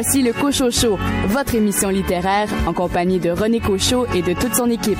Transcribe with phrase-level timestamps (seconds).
[0.00, 4.70] Voici le Cochocho, votre émission littéraire en compagnie de René Cochot et de toute son
[4.70, 4.96] équipe.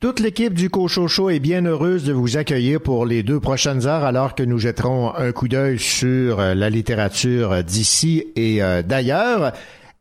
[0.00, 4.04] Toute l'équipe du Cochocho est bien heureuse de vous accueillir pour les deux prochaines heures
[4.04, 9.54] alors que nous jetterons un coup d'œil sur euh, la littérature d'ici et euh, d'ailleurs.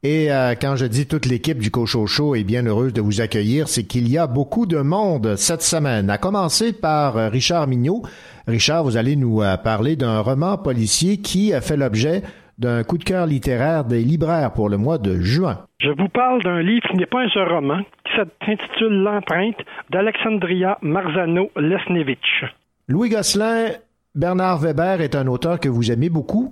[0.07, 3.67] Et euh, quand je dis toute l'équipe du Cochocho est bien heureuse de vous accueillir,
[3.67, 8.03] c'est qu'il y a beaucoup de monde cette semaine, à commencer par Richard Mignot.
[8.45, 12.21] Richard, vous allez nous parler d'un roman policier qui a fait l'objet
[12.59, 15.65] d'un coup de cœur littéraire des libraires pour le mois de juin.
[15.79, 18.11] Je vous parle d'un livre qui n'est pas un seul roman, qui
[18.45, 19.57] s'intitule L'empreinte
[19.89, 22.45] d'Alexandria Marzano Lesnevich.
[22.87, 23.69] Louis Gosselin,
[24.13, 26.51] Bernard Weber est un auteur que vous aimez beaucoup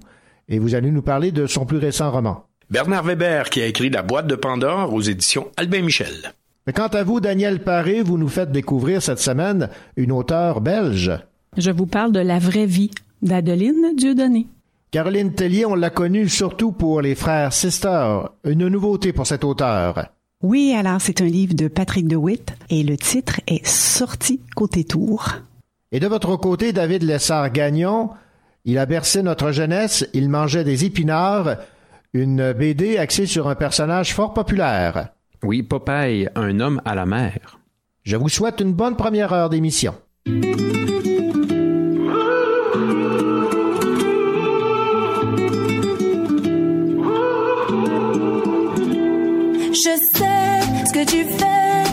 [0.50, 2.46] et vous allez nous parler de son plus récent roman.
[2.74, 6.34] Bernard Weber qui a écrit La boîte de Pandore aux éditions Albin Michel.
[6.66, 11.12] Mais quant à vous, Daniel Paré, vous nous faites découvrir cette semaine une auteure belge.
[11.56, 12.90] Je vous parle de La vraie vie
[13.22, 14.48] d'Adeline Dieudonné.
[14.90, 20.08] Caroline Tellier, on l'a connue surtout pour Les Frères Sister, une nouveauté pour cet auteur.
[20.42, 25.28] Oui, alors c'est un livre de Patrick DeWitt et le titre est Sorti côté tour.
[25.92, 28.10] Et de votre côté, David Lessard-Gagnon,
[28.66, 31.58] il a bercé notre jeunesse, il mangeait des épinards,
[32.14, 35.10] une BD axée sur un personnage fort populaire.
[35.44, 37.60] Oui, Popeye, un homme à la mer.
[38.04, 39.96] Je vous souhaite une bonne première heure d'émission.
[40.26, 40.32] Je
[50.14, 51.84] sais ce que tu fais.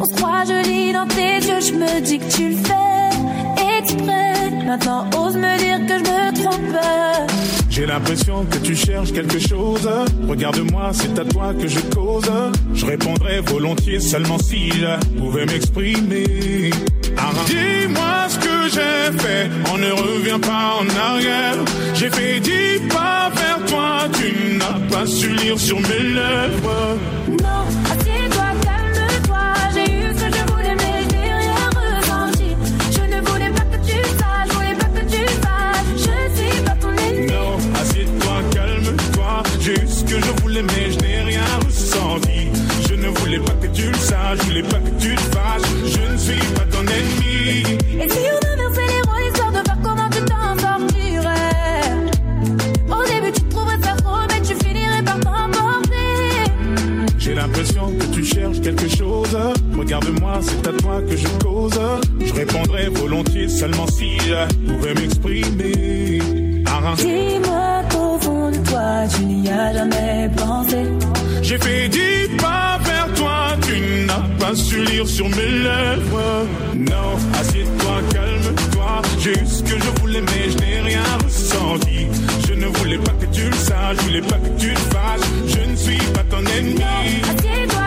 [0.00, 1.60] On se croit joli dans tes yeux.
[1.60, 4.50] Je me dis que tu le fais exprès.
[4.64, 7.57] Maintenant, ose me dire que je me trompe.
[7.78, 9.88] J'ai l'impression que tu cherches quelque chose.
[10.28, 12.28] Regarde-moi, c'est à toi que je cause.
[12.74, 16.70] Je répondrai volontiers seulement si je pouvais m'exprimer.
[17.46, 21.54] Dis-moi ce que j'ai fait, on ne revient pas en arrière.
[21.94, 26.98] J'ai fait dix pas vers toi, tu n'as pas su lire sur mes lèvres.
[27.28, 27.62] Non,
[40.62, 42.48] voulais, mais je n'ai rien ressenti.
[42.88, 45.62] Je ne voulais pas que tu le saches, je voulais pas que tu te fâches.
[45.84, 48.02] Je ne suis pas ton ennemi.
[48.02, 51.92] Et si on inversait les rôles histoire de voir comment tu t'en sortirais
[52.88, 55.96] Au début tu trouverais ça trop mais tu finirais par t'emporter
[57.18, 59.36] J'ai l'impression que tu cherches quelque chose.
[59.76, 61.80] Regarde-moi, c'est à toi que je cause.
[62.24, 66.20] Je répondrai volontiers seulement si je pouvais m'exprimer.
[66.96, 67.77] Dis-moi
[68.20, 70.78] fond de toi tu n'y as jamais pensé
[71.42, 76.46] J'ai fait dix pas vers toi, tu n'as pas su lire sur mes lèvres.
[76.76, 79.02] Non, assieds-toi, calme-toi.
[79.20, 82.06] J'ai eu ce que je voulais, mais je n'ai rien ressenti.
[82.46, 85.28] Je ne voulais pas que tu le saches, je voulais pas que tu te fâches.
[85.46, 86.82] Je ne suis pas ton ennemi.
[86.82, 87.86] Assieds-toi,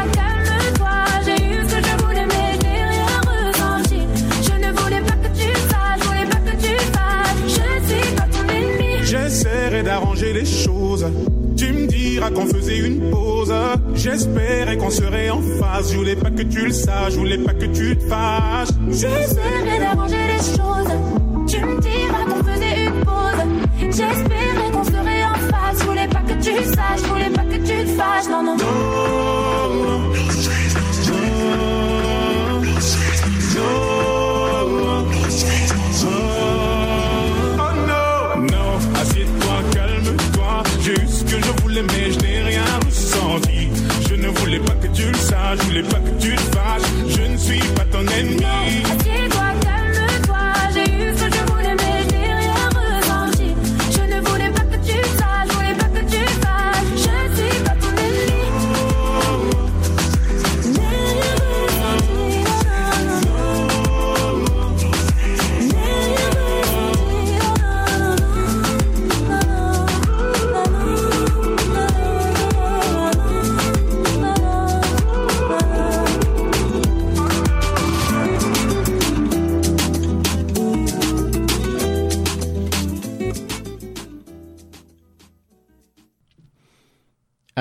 [10.01, 11.05] D'arranger les choses.
[11.55, 13.53] Tu me diras qu'on faisait une pause.
[13.93, 15.91] J'espérais qu'on serait en phase.
[15.91, 18.69] Je voulais pas que tu le saches, je voulais pas que tu te fâches.
[18.89, 20.91] J'essaierai d'arranger les choses
[21.47, 26.21] Tu me diras qu'on faisait une pause J'espérais qu'on serait en face Je voulais pas
[26.21, 29.00] que tu le saches, je voulais pas que tu te fâches Non, non, non
[45.55, 45.99] je voulais pas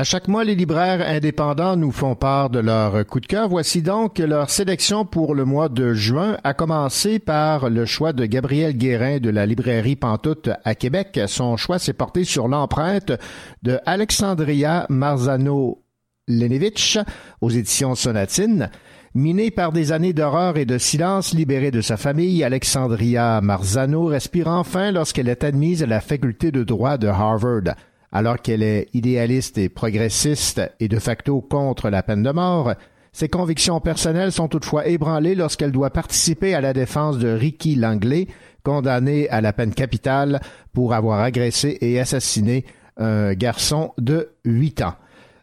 [0.01, 3.51] À chaque mois, les libraires indépendants nous font part de leur coup de cœur.
[3.51, 8.25] Voici donc leur sélection pour le mois de juin, à commencer par le choix de
[8.25, 11.21] Gabriel Guérin de la librairie Pantoute à Québec.
[11.27, 13.13] Son choix s'est porté sur l'empreinte
[13.63, 15.83] de Alexandria Marzano
[16.29, 16.99] Lenevitch
[17.43, 18.71] aux éditions Sonatine.
[19.13, 24.49] Minée par des années d'horreur et de silence, libérée de sa famille, Alexandria Marzano respire
[24.49, 27.75] enfin lorsqu'elle est admise à la faculté de droit de Harvard.
[28.13, 32.75] Alors qu'elle est idéaliste et progressiste et de facto contre la peine de mort,
[33.13, 38.27] ses convictions personnelles sont toutefois ébranlées lorsqu'elle doit participer à la défense de Ricky Langley,
[38.63, 40.41] condamné à la peine capitale
[40.73, 42.65] pour avoir agressé et assassiné
[42.97, 44.95] un garçon de 8 ans.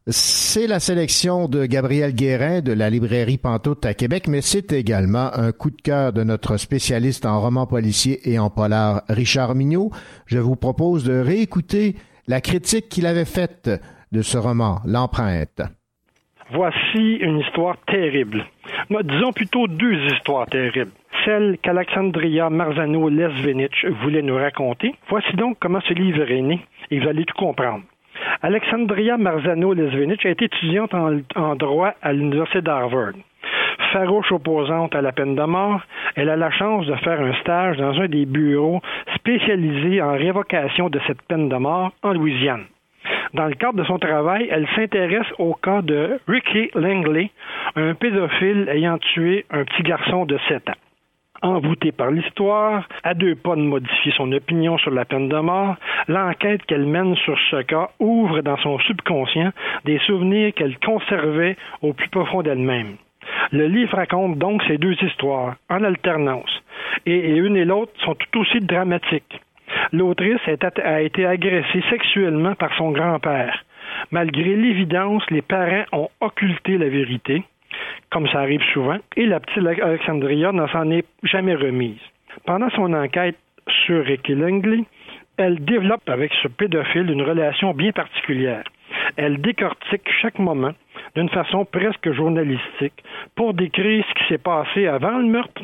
[0.09, 5.33] C'est la sélection de Gabriel Guérin de la librairie Pantoute à Québec, mais c'est également
[5.33, 9.91] un coup de cœur de notre spécialiste en roman policier et en polar, Richard Mignot.
[10.25, 11.97] Je vous propose de réécouter
[12.27, 13.69] la critique qu'il avait faite
[14.11, 15.61] de ce roman, L'empreinte.
[16.51, 18.45] Voici une histoire terrible.
[18.89, 20.91] disons plutôt deux histoires terribles.
[21.25, 24.95] Celle qu'Alexandria Marzano Lesvenich voulait nous raconter.
[25.09, 27.83] Voici donc comment ce livre est né, et vous allez tout comprendre.
[28.41, 33.13] Alexandria Marzano Lesvenich est étudiante en, en droit à l'Université d'Harvard.
[33.91, 35.81] Farouche opposante à la peine de mort,
[36.15, 38.81] elle a la chance de faire un stage dans un des bureaux
[39.15, 42.65] spécialisés en révocation de cette peine de mort en Louisiane.
[43.33, 47.31] Dans le cadre de son travail, elle s'intéresse au cas de Ricky Langley,
[47.75, 50.73] un pédophile ayant tué un petit garçon de 7 ans.
[51.41, 55.75] Envoûtée par l'histoire, à deux pas de modifier son opinion sur la peine de mort,
[56.07, 59.51] l'enquête qu'elle mène sur ce cas ouvre dans son subconscient
[59.85, 62.97] des souvenirs qu'elle conservait au plus profond d'elle-même.
[63.51, 66.63] Le livre raconte donc ces deux histoires, en alternance,
[67.05, 69.41] et, une et l'autre sont tout aussi dramatiques.
[69.91, 70.41] L'autrice
[70.83, 73.63] a été agressée sexuellement par son grand-père.
[74.11, 77.43] Malgré l'évidence, les parents ont occulté la vérité
[78.09, 81.99] comme ça arrive souvent, et la petite Alexandria n'en s'en est jamais remise.
[82.45, 83.37] Pendant son enquête
[83.85, 84.83] sur Ricky Langley,
[85.37, 88.63] elle développe avec ce pédophile une relation bien particulière.
[89.17, 90.71] Elle décortique chaque moment
[91.17, 93.03] d'une façon presque journalistique
[93.35, 95.63] pour décrire ce qui s'est passé avant le meurtre.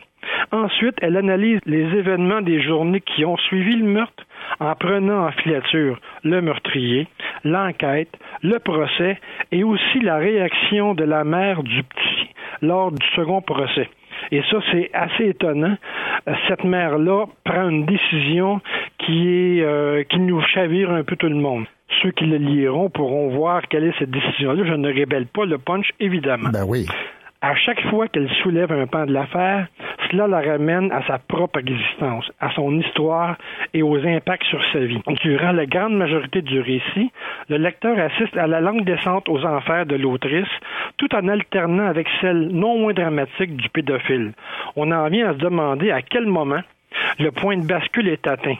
[0.51, 4.23] Ensuite, elle analyse les événements des journées qui ont suivi le meurtre
[4.59, 7.07] en prenant en filature le meurtrier,
[7.43, 8.09] l'enquête,
[8.41, 9.19] le procès
[9.51, 12.29] et aussi la réaction de la mère du petit
[12.63, 13.89] lors du second procès.
[14.31, 15.77] Et ça, c'est assez étonnant.
[16.47, 18.59] Cette mère-là prend une décision
[18.97, 21.65] qui est euh, qui nous chavire un peu tout le monde.
[22.01, 24.63] Ceux qui le liront pourront voir quelle est cette décision-là.
[24.65, 26.49] Je ne révèle pas le punch, évidemment.
[26.49, 26.87] Ben oui.
[27.41, 29.67] À chaque fois qu'elle soulève un pan de l'affaire,
[30.09, 33.35] cela la ramène à sa propre existence, à son histoire
[33.73, 35.01] et aux impacts sur sa vie.
[35.21, 37.11] Durant la grande majorité du récit,
[37.49, 40.47] le lecteur assiste à la longue descente aux enfers de l'autrice,
[40.95, 44.31] tout en alternant avec celle non moins dramatique du pédophile.
[44.77, 46.61] On en vient à se demander à quel moment
[47.19, 48.55] le point de bascule est atteint.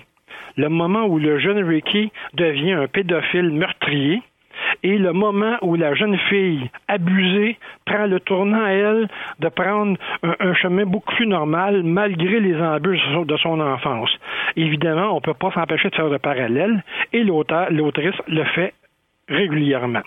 [0.57, 4.21] Le moment où le jeune Ricky devient un pédophile meurtrier,
[4.83, 9.07] et le moment où la jeune fille abusée prend le tournant à elle
[9.39, 14.11] de prendre un, chemin beaucoup plus normal malgré les embûches de son enfance.
[14.55, 16.83] Évidemment, on ne peut pas s'empêcher de faire de parallèle
[17.13, 18.73] et l'autrice le fait
[19.27, 20.03] régulièrement.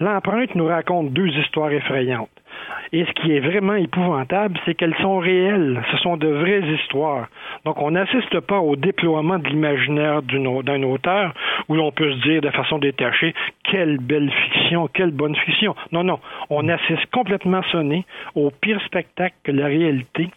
[0.00, 2.28] L'empreinte nous raconte deux histoires effrayantes.
[2.92, 5.82] Et ce qui est vraiment épouvantable, c'est qu'elles sont réelles.
[5.90, 7.28] Ce sont de vraies histoires.
[7.64, 11.34] Donc, on n'assiste pas au déploiement de l'imaginaire d'un auteur
[11.68, 15.74] où l'on peut se dire de façon détachée, quelle belle fiction, quelle bonne fiction.
[15.92, 16.18] Non, non.
[16.48, 20.30] On assiste complètement sonné au pire spectacle que la réalité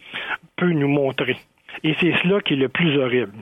[0.56, 1.36] peut nous montrer.
[1.84, 3.32] Et c'est cela qui est le plus horrible.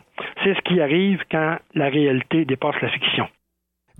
[0.44, 3.26] C'est ce qui arrive quand la réalité dépasse la fiction.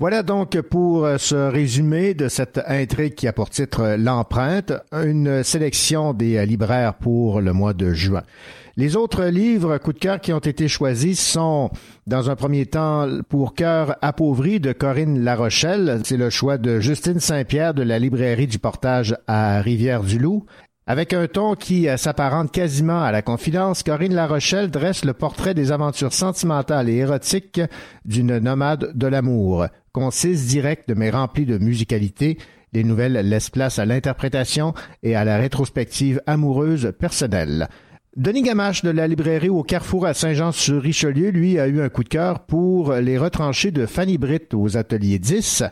[0.00, 4.72] Voilà donc pour euh, ce résumé de cette intrigue qui a pour titre euh, L'empreinte,
[4.92, 8.22] une sélection des euh, libraires pour le mois de juin.
[8.78, 11.70] Les autres livres coup de cœur qui ont été choisis sont,
[12.06, 16.00] dans un premier temps, Pour cœur appauvri de Corinne Larochelle.
[16.04, 20.46] C'est le choix de Justine Saint-Pierre de la librairie du portage à Rivière-du-Loup.
[20.90, 25.70] Avec un ton qui s'apparente quasiment à la confidence, Corinne Larochelle dresse le portrait des
[25.70, 27.60] aventures sentimentales et érotiques
[28.04, 32.38] d'une nomade de l'amour concise, directe, mais remplie de musicalité.
[32.72, 37.68] Les nouvelles laissent place à l'interprétation et à la rétrospective amoureuse personnelle.
[38.16, 42.08] Denis Gamache de la librairie au Carrefour à Saint-Jean-sur-Richelieu, lui, a eu un coup de
[42.08, 45.62] cœur pour les retranchées de Fanny Britt aux ateliers 10.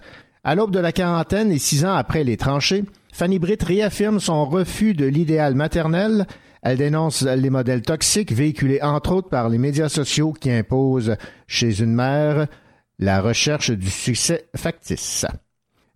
[0.44, 2.84] À l'aube de la quarantaine et six ans après les tranchées,
[3.18, 6.24] Fanny Britt réaffirme son refus de l'idéal maternel.
[6.62, 11.16] Elle dénonce les modèles toxiques véhiculés entre autres par les médias sociaux qui imposent
[11.48, 12.46] chez une mère
[13.00, 15.26] la recherche du succès factice.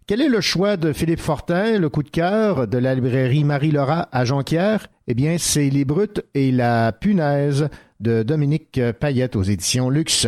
[0.09, 4.09] Quel est le choix de Philippe Fortin, le coup de cœur de la librairie Marie-Laura
[4.11, 4.89] à Jonquière?
[5.07, 7.69] Eh bien, c'est Les Brutes et la Punaise
[8.01, 10.27] de Dominique Payette aux éditions Luxe.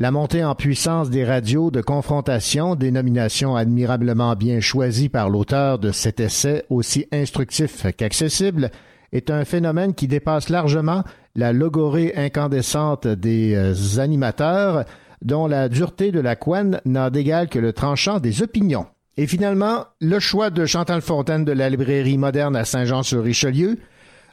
[0.00, 5.92] La montée en puissance des radios de confrontation, dénomination admirablement bien choisie par l'auteur de
[5.92, 8.70] cet essai aussi instructif qu'accessible,
[9.12, 11.04] est un phénomène qui dépasse largement
[11.36, 14.86] la logorée incandescente des euh, animateurs,
[15.20, 18.86] dont la dureté de la couenne n'a d'égal que le tranchant des opinions.
[19.18, 23.76] Et finalement, le choix de Chantal Fontaine de la librairie moderne à Saint-Jean-sur-Richelieu,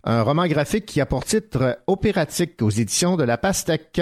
[0.05, 4.01] un roman graphique qui a pour titre Opératique aux éditions de la Pastèque.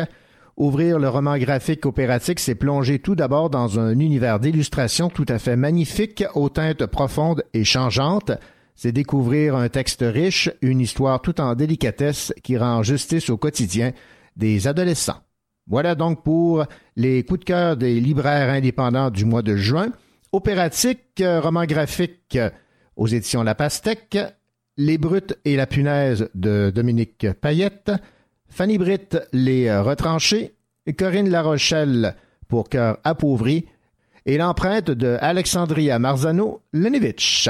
[0.57, 5.37] Ouvrir le roman graphique opératique, c'est plonger tout d'abord dans un univers d'illustration tout à
[5.37, 8.31] fait magnifique, aux teintes profondes et changeantes.
[8.73, 13.91] C'est découvrir un texte riche, une histoire tout en délicatesse qui rend justice au quotidien
[14.37, 15.19] des adolescents.
[15.67, 19.89] Voilà donc pour les coups de cœur des libraires indépendants du mois de juin.
[20.31, 22.37] Opératique, roman graphique
[22.95, 24.19] aux éditions La Pastèque,
[24.77, 27.91] Les Brutes et la Punaise de Dominique Payette,
[28.49, 30.55] Fanny Britt, Les Retranchés,
[30.93, 32.15] Corinne Larochelle
[32.47, 33.65] pour Cœur appauvri
[34.25, 37.49] et l'empreinte de Alexandria Marzano Lenevitch.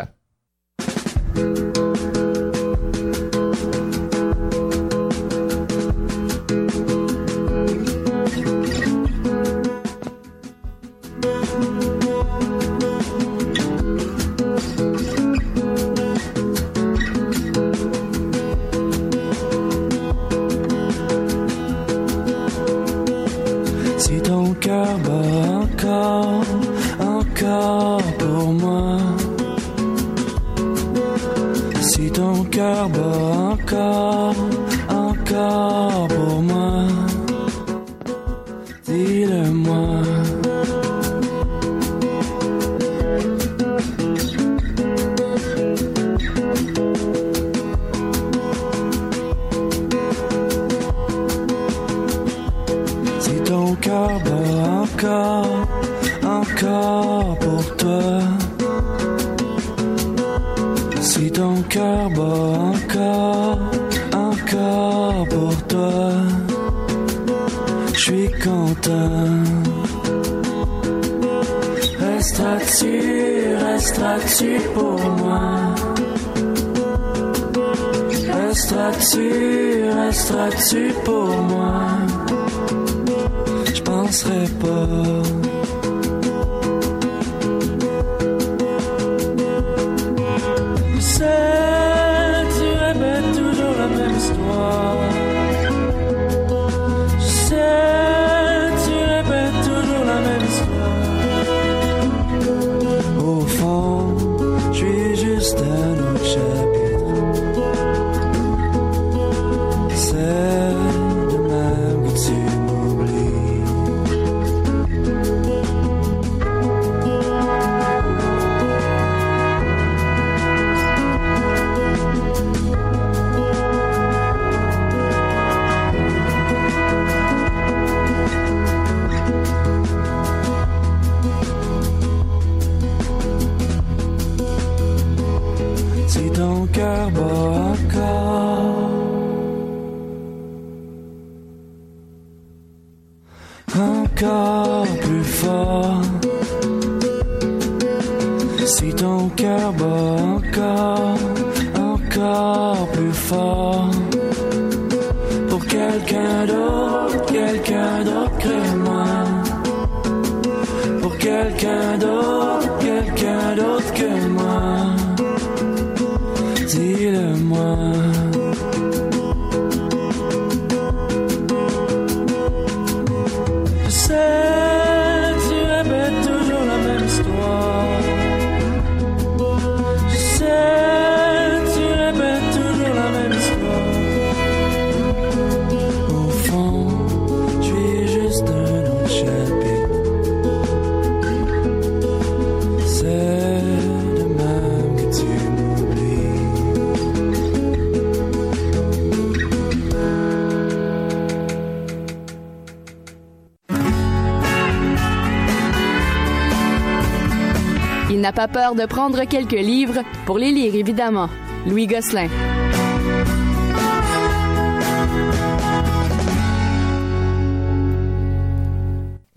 [208.35, 211.29] Pas peur de prendre quelques livres pour les lire, évidemment.
[211.65, 212.27] Louis Gosselin.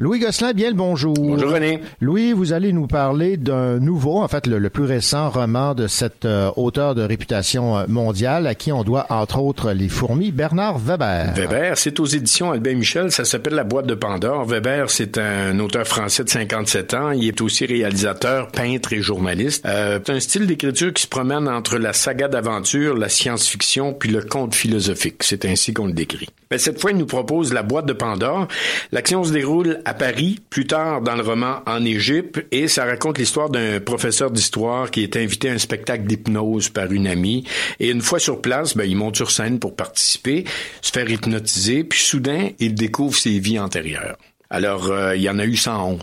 [0.09, 1.13] Louis Gosselin, bien le bonjour.
[1.13, 1.83] Bonjour René.
[2.01, 5.87] Louis, vous allez nous parler d'un nouveau, en fait le, le plus récent roman de
[5.87, 10.33] cet euh, auteur de réputation euh, mondiale à qui on doit entre autres Les fourmis,
[10.33, 11.35] Bernard Weber.
[11.35, 14.47] Weber, c'est aux éditions Albin Michel, ça s'appelle La boîte de Pandore.
[14.47, 19.67] Weber, c'est un auteur français de 57 ans, il est aussi réalisateur, peintre et journaliste.
[19.67, 24.09] Euh, c'est un style d'écriture qui se promène entre la saga d'aventure, la science-fiction puis
[24.09, 25.17] le conte philosophique.
[25.21, 26.31] C'est ainsi qu'on le décrit.
[26.51, 28.49] Mais cette fois, il nous propose La boîte de Pandore.
[28.91, 33.19] L'action se déroule à Paris, plus tard dans le roman en Égypte, et ça raconte
[33.19, 37.45] l'histoire d'un professeur d'histoire qui est invité à un spectacle d'hypnose par une amie.
[37.81, 40.45] Et une fois sur place, ben, il monte sur scène pour participer,
[40.81, 44.17] se faire hypnotiser, puis soudain, il découvre ses vies antérieures.
[44.51, 45.99] Alors, euh, il y en a eu 111.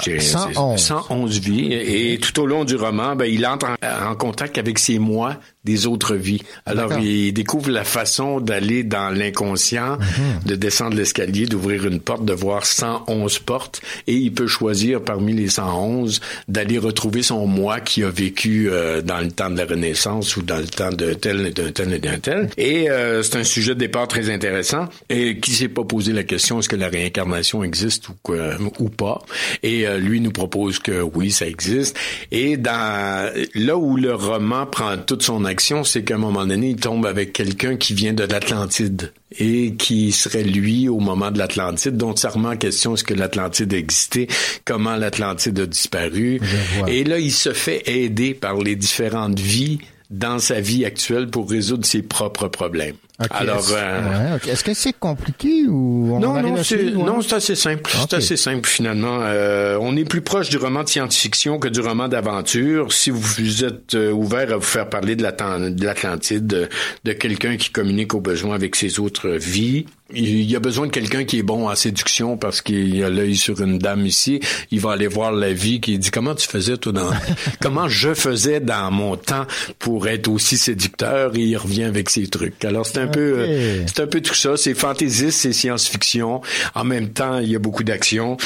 [0.00, 0.80] C'est- 111.
[0.80, 1.72] c'est 111 vies.
[1.72, 5.36] Et tout au long du roman, ben, il entre en, en contact avec ses moi
[5.64, 6.42] des autres vies.
[6.66, 7.04] Alors, D'accord.
[7.04, 10.40] il découvre la façon d'aller dans l'inconscient, Mhm.
[10.46, 15.32] de descendre l'escalier, d'ouvrir une porte, de voir 111 portes, et il peut choisir parmi
[15.32, 19.64] les 111 d'aller retrouver son moi qui a vécu euh, dans le temps de la
[19.64, 22.50] Renaissance ou dans le temps de tel et d'un tel et d'un tel.
[22.56, 26.22] Et euh, c'est un sujet de départ très intéressant et qui s'est pas posé la
[26.24, 28.36] question est-ce que la réincarnation existe ou quoi,
[28.78, 29.22] ou pas?
[29.62, 31.96] Et euh, lui nous propose que oui, ça existe.
[32.30, 35.44] Et dans là où le roman prend toute son
[35.84, 40.12] c'est qu'à un moment donné, il tombe avec quelqu'un qui vient de l'Atlantide et qui
[40.12, 44.28] serait lui au moment de l'Atlantide, dont ça remet en question est-ce que l'Atlantide existait,
[44.64, 46.40] comment l'Atlantide a disparu?
[46.86, 49.78] Et là, il se fait aider par les différentes vies
[50.10, 52.96] dans sa vie actuelle pour résoudre ses propres problèmes.
[53.20, 54.48] Ok, Alors, est-ce- euh, ouais, ok.
[54.48, 57.06] est-ce que c'est compliqué ou on non, non, c'est, suivre, ouais?
[57.06, 57.88] non, c'est assez simple.
[57.92, 59.18] C'est assez simple finalement.
[59.22, 62.92] Euh, on est plus proche du roman de science-fiction que du roman d'aventure.
[62.92, 66.68] Si vous êtes euh, ouvert à vous faire parler de, l'Atlan- de l'Atlantide, de,
[67.04, 70.92] de quelqu'un qui communique au besoin avec ses autres vies, il y a besoin de
[70.92, 74.38] quelqu'un qui est bon en séduction parce qu'il a l'œil sur une dame ici.
[74.70, 77.10] Il va aller voir la vie qui dit comment tu faisais toi dans
[77.60, 79.46] comment je faisais dans mon temps
[79.78, 81.34] pour être aussi séducteur?
[81.36, 82.64] Et il revient avec ses trucs.
[82.64, 84.56] Alors c'est un peu euh, c'est un peu tout ça.
[84.56, 86.40] C'est fantaisiste, c'est science-fiction.
[86.74, 88.36] En même temps, il y a beaucoup d'action.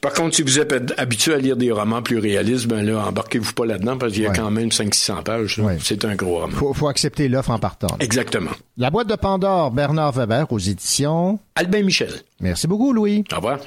[0.00, 3.52] Par contre, si vous êtes habitué à lire des romans plus réalistes, ben là, embarquez-vous
[3.52, 4.36] pas là-dedans parce qu'il y a Ouais.
[4.36, 5.58] quand même 500-600 pages.
[5.58, 5.76] Ouais.
[5.82, 6.56] C'est un gros roman.
[6.56, 7.96] Faut, faut accepter l'offre en partant.
[8.00, 8.50] Exactement.
[8.76, 11.38] La boîte de Pandore, Bernard Weber aux éditions.
[11.56, 12.12] Albin Michel.
[12.40, 13.24] Merci beaucoup, Louis.
[13.32, 13.58] Au revoir.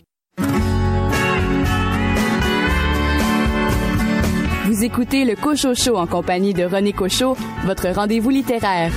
[4.66, 8.92] Vous écoutez le Cochocho en compagnie de René Cochot, votre rendez-vous littéraire.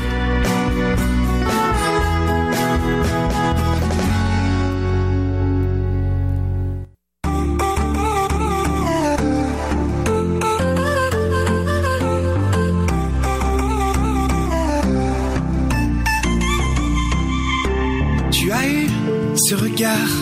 [19.48, 20.12] Ce regard,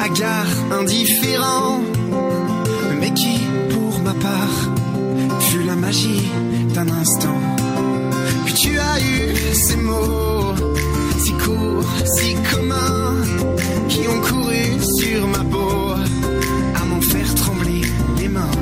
[0.00, 1.80] hagard, indifférent,
[2.98, 3.38] mais qui,
[3.70, 4.58] pour ma part,
[5.40, 6.28] fut la magie
[6.74, 7.40] d'un instant.
[8.44, 10.54] Puis tu as eu ces mots,
[11.18, 13.22] si courts, si communs,
[13.88, 14.64] qui ont couru
[14.98, 15.92] sur ma peau,
[16.74, 17.82] à m'en faire trembler
[18.18, 18.58] les mains.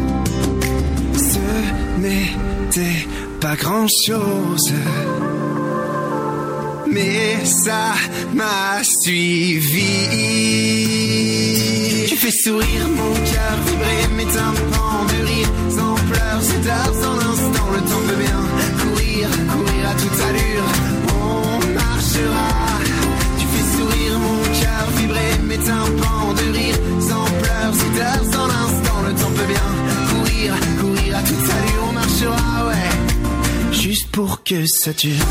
[1.17, 3.07] Ce n'était
[3.41, 4.73] pas grand-chose
[6.95, 7.95] mais ça
[8.35, 9.91] m'a suivi.
[12.09, 17.17] Tu fais sourire mon cœur, vibrer mes tympans de rire, sans pleurs, c'est tard, sans
[17.31, 18.43] instant, le temps peut bien
[18.81, 20.69] courir, courir à toute allure,
[21.27, 22.51] on marchera.
[23.39, 26.79] Tu fais sourire mon cœur, vibrer mes tympans de rire,
[27.09, 29.71] sans pleurs, c'est tard, sans instant, le temps peut bien
[30.11, 32.93] courir, courir à toute allure, on marchera, ouais,
[33.73, 35.27] juste pour que ça dure.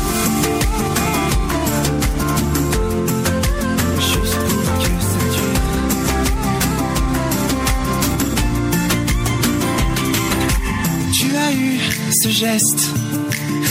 [12.24, 12.88] Ce geste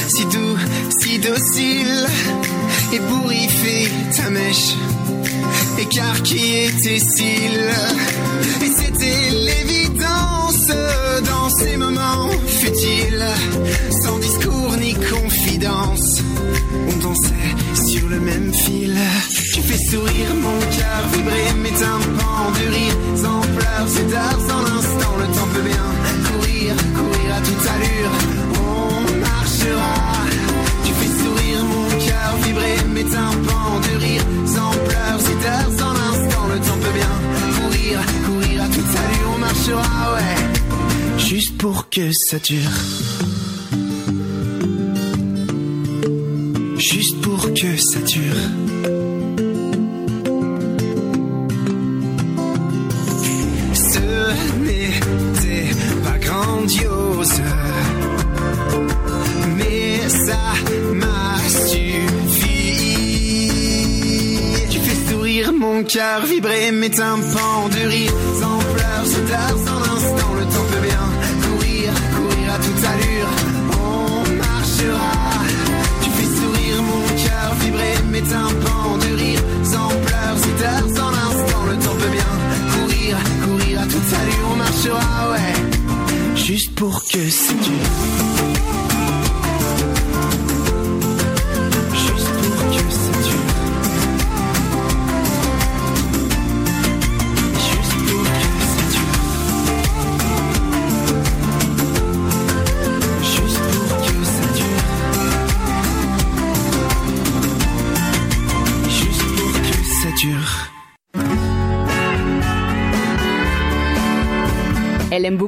[0.10, 0.58] si doux,
[1.00, 2.06] si docile,
[2.92, 4.76] ébouriffé ta mèche,
[5.80, 7.72] écarquillé tes cils.
[8.62, 10.68] Et c'était l'évidence
[11.26, 13.26] dans ces moments futiles,
[14.04, 16.22] sans discours ni confidence.
[16.89, 17.54] On dansait
[17.88, 18.96] sur le même fil.
[19.56, 24.62] Tu fais sourire mon cœur, vibrer mes tympans de rire, sans pleurs, c'est tard, sans
[24.62, 25.89] l'instant, le temps peut bien
[26.30, 28.43] courir, courir à toute allure.
[30.86, 35.93] Tu fais sourire mon cœur, vibrer mes tympans de rire, sans pleurs, c'est tard, sans
[35.93, 37.15] l'instant, le temps peut bien
[37.60, 39.32] courir, courir à toute allure.
[39.36, 42.71] On marchera, ouais, juste pour que ça dure.
[46.78, 48.73] Juste pour que ça dure.
[65.84, 70.67] Mon cœur vibrer, mes tympans de rire, sans pleurs, se taire, sans instant, le temps
[70.72, 71.08] peut bien
[71.43, 73.30] courir, courir à toute allure,
[73.72, 75.12] on marchera.
[76.02, 81.10] Tu fais sourire mon cœur vibrer, mes tympans de rire, sans pleurs, se taire, sans
[81.10, 82.34] instant, le temps peut bien
[82.74, 88.53] courir, courir à toute allure, on marchera, ouais, juste pour que c'est dur.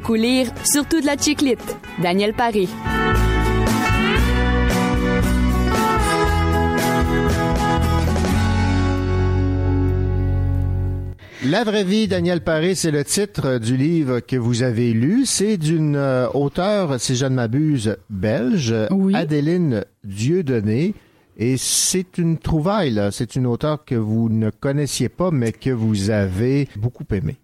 [0.05, 1.77] Beaucoup lire, surtout de la chiclite.
[1.99, 2.67] Daniel Paré.
[11.43, 15.25] La vraie vie, Daniel Paré, c'est le titre du livre que vous avez lu.
[15.25, 18.75] C'est d'une euh, auteure, si je ne m'abuse, belge,
[19.11, 20.93] Adéline Dieudonné.
[21.37, 23.09] Et c'est une trouvaille, là.
[23.09, 27.37] C'est une auteure que vous ne connaissiez pas, mais que vous avez beaucoup aimée.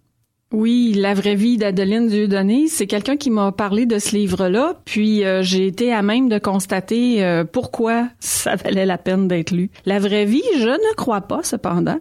[0.51, 5.23] Oui, La vraie vie d'Adeline Dieudonné, c'est quelqu'un qui m'a parlé de ce livre-là, puis
[5.23, 9.69] euh, j'ai été à même de constater euh, pourquoi ça valait la peine d'être lu.
[9.85, 11.99] La vraie vie, je ne crois pas, cependant.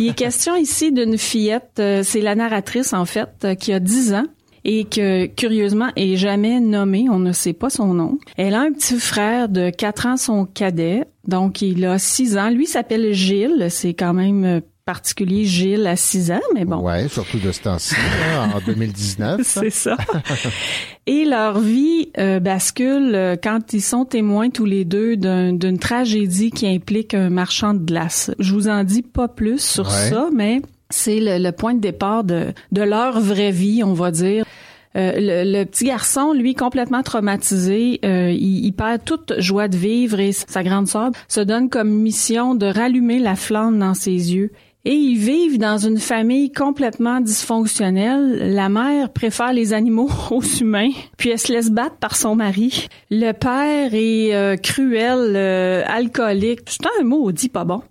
[0.00, 3.80] Il est question ici d'une fillette, euh, c'est la narratrice en fait, euh, qui a
[3.80, 4.26] 10 ans
[4.64, 8.18] et que curieusement est jamais nommée, on ne sait pas son nom.
[8.36, 12.50] Elle a un petit frère de 4 ans, son cadet, donc il a 6 ans.
[12.50, 16.78] Lui s'appelle Gilles, c'est quand même euh, particulier Gilles à 6 ans, mais bon.
[16.78, 17.94] Ouais, surtout de ce temps-ci,
[18.54, 19.40] en 2019.
[19.44, 19.96] C'est ça.
[21.06, 25.78] Et leur vie euh, bascule euh, quand ils sont témoins tous les deux d'un- d'une
[25.78, 28.30] tragédie qui implique un marchand de glace.
[28.38, 30.10] Je vous en dis pas plus sur Ouais.
[30.10, 34.10] ça, mais c'est le, le point de départ de, de leur vraie vie, on va
[34.10, 34.44] dire.
[34.94, 35.12] Euh,
[35.44, 40.20] le, le petit garçon, lui, complètement traumatisé, euh, il, il perd toute joie de vivre
[40.20, 44.52] et sa grande sœur se donne comme mission de rallumer la flamme dans ses yeux.
[44.84, 48.52] Et ils vivent dans une famille complètement dysfonctionnelle.
[48.54, 52.88] La mère préfère les animaux aux humains, puis elle se laisse battre par son mari.
[53.10, 56.60] Le père est euh, cruel, euh, alcoolique.
[56.66, 57.82] C'est un maudit pas bon.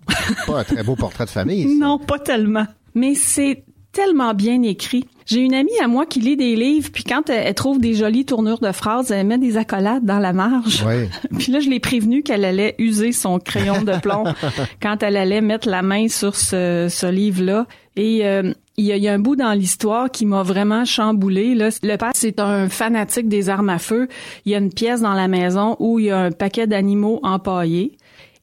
[0.46, 1.62] Pas un très beau portrait de famille.
[1.64, 1.68] ça.
[1.82, 2.66] Non, pas tellement.
[2.94, 5.06] Mais c'est tellement bien écrit.
[5.26, 7.94] J'ai une amie à moi qui lit des livres, puis quand elle, elle trouve des
[7.94, 10.84] jolies tournures de phrases, elle met des accolades dans la marge.
[11.38, 14.24] Puis là, je l'ai prévenue qu'elle allait user son crayon de plomb
[14.82, 17.66] quand elle allait mettre la main sur ce, ce livre-là.
[17.96, 20.84] Et euh, il y, a, il y a un bout dans l'histoire qui m'a vraiment
[20.84, 21.54] chamboulé.
[21.54, 21.68] Là.
[21.82, 24.08] Le père, c'est un fanatique des armes à feu.
[24.44, 27.20] Il y a une pièce dans la maison où il y a un paquet d'animaux
[27.22, 27.96] empaillés.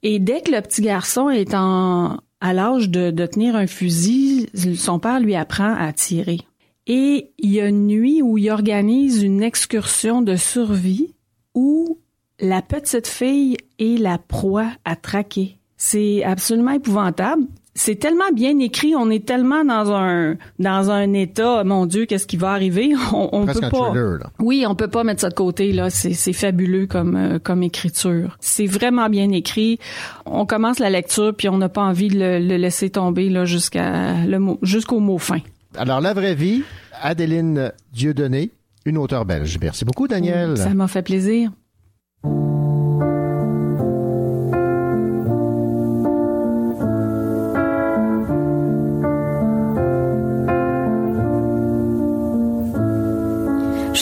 [0.03, 4.99] Et dès que le petit garçon est en, à l'âge de, tenir un fusil, son
[4.99, 6.39] père lui apprend à tirer.
[6.88, 11.13] Et il y a une nuit où il organise une excursion de survie
[11.54, 11.99] où
[12.39, 15.58] la petite fille est la proie à traquer.
[15.78, 17.43] C'est absolument épouvantable.
[17.81, 22.27] C'est tellement bien écrit, on est tellement dans un dans un état, mon Dieu, qu'est-ce
[22.27, 22.91] qui va arriver?
[23.13, 23.69] On, on peut pas.
[23.69, 24.31] thriller, là.
[24.39, 25.89] Oui, on peut pas mettre ça de côté là.
[25.89, 28.35] C'est fabuleux comme euh, comme écriture.
[28.41, 29.79] C'est vraiment bien écrit.
[30.25, 33.45] On commence la lecture puis on n'a pas envie de le, le laisser tomber là
[33.45, 35.39] jusqu'à le mot jusqu'au mot fin.
[35.77, 36.63] Alors, la vraie vie,
[37.01, 38.51] Adéline Dieudonné,
[38.85, 39.57] une auteure belge.
[39.61, 40.57] Merci beaucoup, Daniel.
[40.57, 41.51] Ça m'a fait plaisir.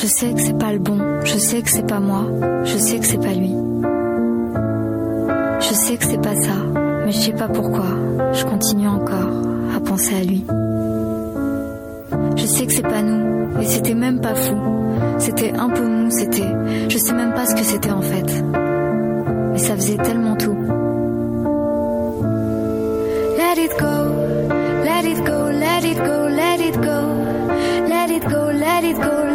[0.08, 2.24] Je sais que c'est pas le bon, je sais que c'est pas moi,
[2.64, 3.54] je sais que c'est pas lui.
[5.60, 6.56] Je sais que c'est pas ça,
[7.06, 7.88] mais je sais pas pourquoi,
[8.32, 9.28] je continue encore
[9.76, 10.46] à penser à lui.
[12.38, 14.56] Je sais que c'est pas nous, mais c'était même pas fou.
[15.18, 16.56] C'était un peu mou, c'était.
[16.88, 18.44] Je sais même pas ce que c'était en fait.
[19.52, 20.58] Mais ça faisait tellement tout.
[23.38, 24.06] Let it go,
[24.86, 27.18] let it go, let it go, let it go.
[27.90, 29.27] Let it go, let it go,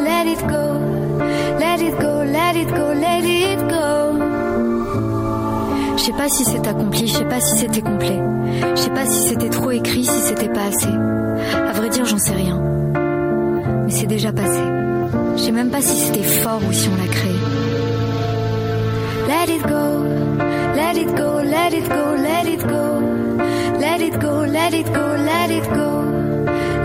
[6.02, 8.20] Je sais pas si c'est accompli, je sais pas si c'était complet.
[8.74, 10.88] Je sais pas si c'était trop écrit, si c'était pas assez.
[10.88, 12.60] À vrai dire, j'en sais rien.
[13.84, 14.58] Mais c'est déjà passé.
[15.36, 17.32] Je sais même pas si c'était fort ou si on l'a créé.
[19.28, 20.02] Let it go,
[20.74, 23.00] let it go, let it go, let it go.
[23.78, 26.02] Let it go, let it go, let it go.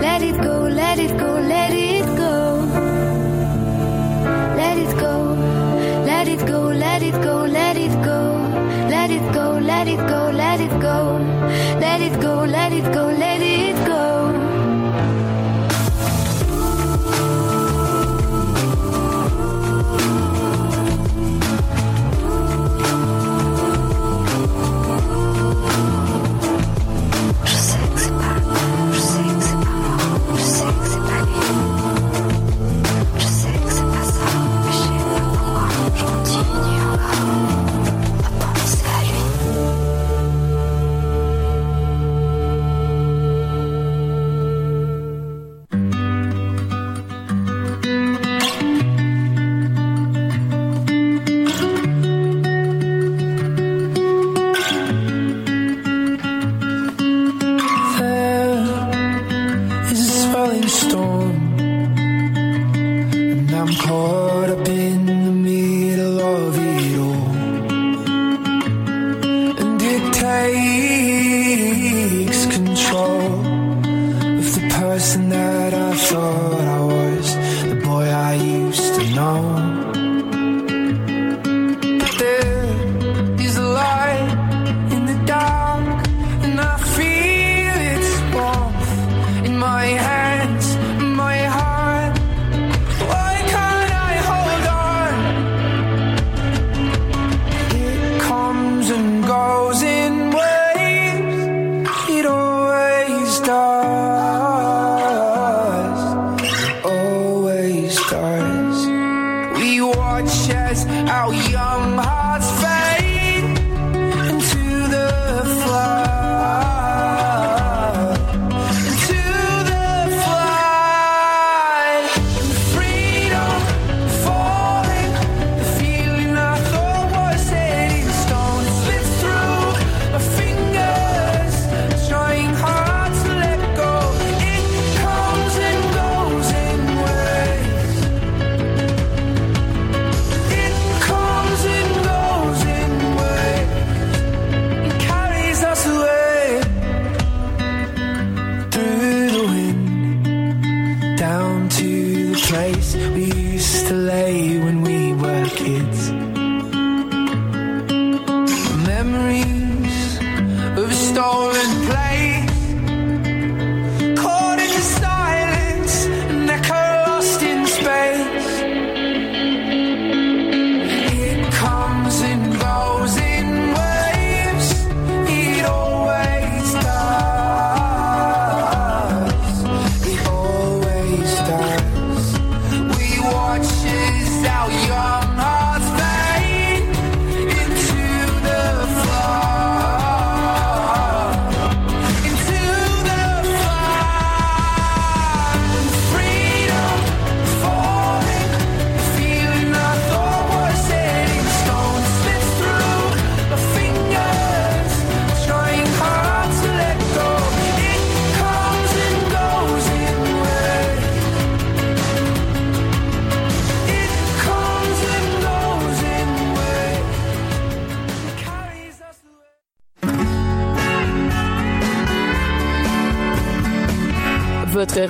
[0.00, 1.97] Let it go, let it go, let it go.
[6.98, 8.32] Let it go, let it go.
[8.90, 11.18] Let it go, let it go, let it go.
[11.78, 13.27] Let it go, let it go, let it Votre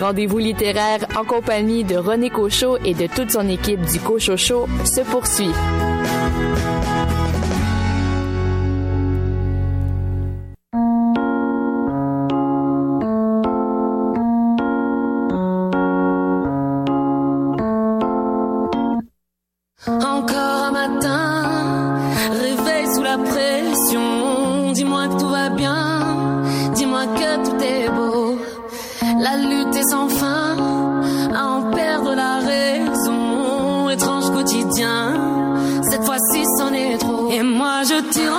[0.09, 5.03] rendez-vous littéraire en compagnie de René Cochot et de toute son équipe du Cochocho se
[5.03, 5.53] poursuit.
[29.79, 30.57] Est sans fin,
[31.33, 33.89] à en perdre la raison.
[33.91, 35.15] Étrange quotidien,
[35.89, 37.31] cette fois-ci c'en est trop.
[37.31, 38.33] Et moi je tire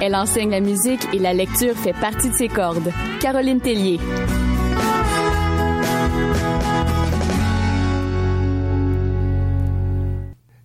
[0.00, 2.92] elle enseigne la musique et la lecture fait partie de ses cordes.
[3.20, 3.98] Caroline Tellier.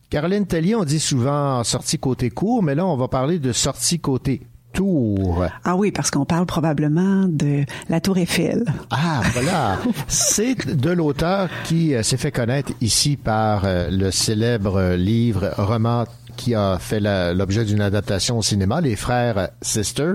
[0.10, 4.00] Caroline Tellier, on dit souvent sortie côté court, mais là, on va parler de sortie
[4.00, 4.41] côté
[4.74, 5.46] tour.
[5.63, 8.65] Ah oui, parce qu'on parle probablement de la Tour Eiffel.
[8.89, 9.80] Ah, voilà.
[10.08, 16.06] C'est de l'auteur qui euh, s'est fait connaître ici par euh, le célèbre livre roman
[16.41, 16.99] qui a fait
[17.36, 20.13] l'objet d'une adaptation au cinéma, Les Frères Sister,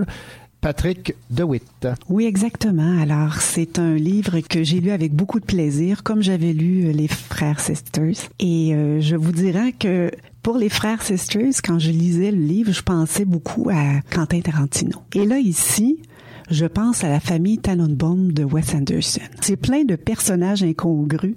[0.59, 1.87] Patrick DeWitt.
[2.09, 2.99] Oui, exactement.
[3.01, 6.91] Alors, c'est un livre que j'ai lu avec beaucoup de plaisir, comme j'avais lu euh,
[6.91, 8.27] Les Frères Sisters.
[8.39, 10.11] Et euh, je vous dirais que
[10.43, 15.01] pour Les Frères Sisters, quand je lisais le livre, je pensais beaucoup à Quentin Tarantino.
[15.15, 16.01] Et là, ici,
[16.49, 19.21] je pense à la famille Tannenbaum de Wes Anderson.
[19.39, 21.35] C'est plein de personnages incongrus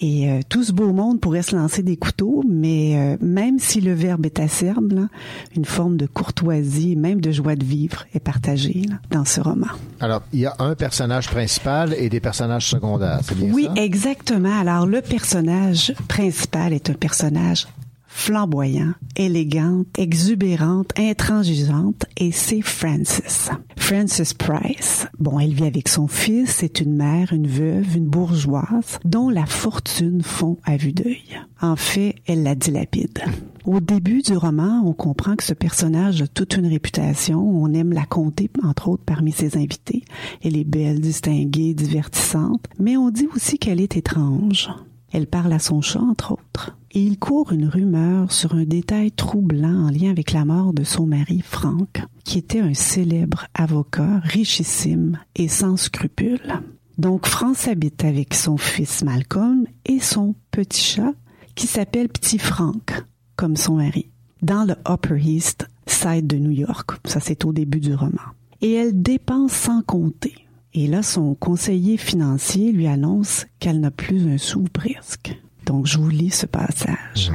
[0.00, 3.80] et euh, tout ce beau monde pourrait se lancer des couteaux, mais euh, même si
[3.80, 5.08] le verbe est acerbe, là,
[5.56, 9.68] une forme de courtoisie, même de joie de vivre est partagée là, dans ce roman.
[10.00, 13.82] Alors, il y a un personnage principal et des personnages secondaires, c'est bien Oui, ça?
[13.82, 14.58] exactement.
[14.60, 17.66] Alors, le personnage principal est un personnage
[18.16, 23.50] flamboyant, élégante, exubérante, intransigeante, et c'est Frances.
[23.76, 25.06] Frances Price.
[25.20, 29.44] Bon, elle vit avec son fils, c'est une mère, une veuve, une bourgeoise, dont la
[29.44, 31.38] fortune fond à vue d'œil.
[31.60, 33.22] En fait, elle la dilapide.
[33.66, 37.38] Au début du roman, on comprend que ce personnage a toute une réputation.
[37.38, 40.02] On aime la compter, entre autres, parmi ses invités.
[40.42, 42.64] Elle est belle, distinguée, divertissante.
[42.80, 44.70] Mais on dit aussi qu'elle est étrange.
[45.12, 46.76] Elle parle à son chat, entre autres.
[46.96, 50.82] Et il court une rumeur sur un détail troublant en lien avec la mort de
[50.82, 56.62] son mari, Frank, qui était un célèbre avocat, richissime et sans scrupules.
[56.96, 61.12] Donc, France habite avec son fils Malcolm et son petit chat,
[61.54, 63.04] qui s'appelle Petit Frank,
[63.36, 64.08] comme son mari.
[64.40, 66.92] dans le Upper East Side de New York.
[67.04, 68.22] Ça, c'est au début du roman.
[68.62, 70.46] Et elle dépense sans compter.
[70.72, 75.38] Et là, son conseiller financier lui annonce qu'elle n'a plus un sou presque.
[75.66, 77.30] Donc, je vous lis ce passage.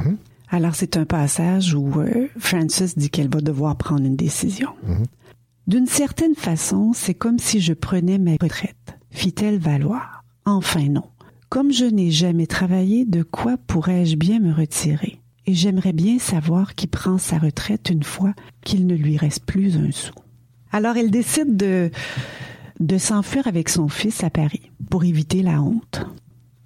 [0.48, 4.70] Alors, c'est un passage où euh, Frances dit qu'elle va devoir prendre une décision.
[5.66, 10.24] D'une certaine façon, c'est comme si je prenais ma retraite, fit-elle valoir?
[10.44, 11.04] Enfin non.
[11.48, 15.20] Comme je n'ai jamais travaillé, de quoi pourrais-je bien me retirer?
[15.46, 19.76] Et j'aimerais bien savoir qui prend sa retraite une fois qu'il ne lui reste plus
[19.76, 20.14] un sou.
[20.72, 21.90] Alors elle décide de,
[22.80, 26.06] de s'enfuir avec son fils à Paris pour éviter la honte.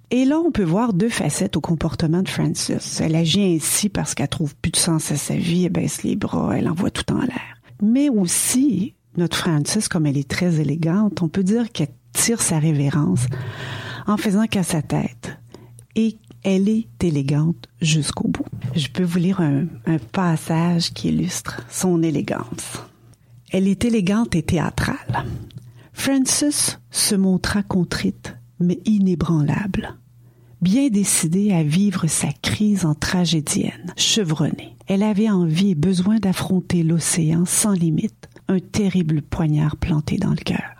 [0.09, 2.71] Et là, on peut voir deux facettes au comportement de Frances.
[3.01, 6.15] Elle agit ainsi parce qu'elle trouve plus de sens à sa vie, elle baisse les
[6.15, 7.61] bras, elle envoie tout en l'air.
[7.81, 12.57] Mais aussi, notre Frances, comme elle est très élégante, on peut dire qu'elle tire sa
[12.57, 13.25] révérence
[14.07, 15.37] en faisant qu'à sa tête.
[15.95, 18.45] Et elle est élégante jusqu'au bout.
[18.75, 22.81] Je peux vous lire un, un passage qui illustre son élégance.
[23.51, 25.25] Elle est élégante et théâtrale.
[25.91, 29.95] Frances se montra contrite, mais inébranlable.
[30.61, 34.75] Bien décidée à vivre sa crise en tragédienne, chevronnée.
[34.87, 40.37] Elle avait envie et besoin d'affronter l'océan sans limite, un terrible poignard planté dans le
[40.37, 40.77] cœur.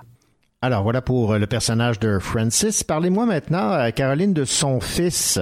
[0.62, 2.84] Alors voilà pour euh, le personnage de Francis.
[2.84, 5.40] Parlez-moi maintenant, euh, Caroline, de son fils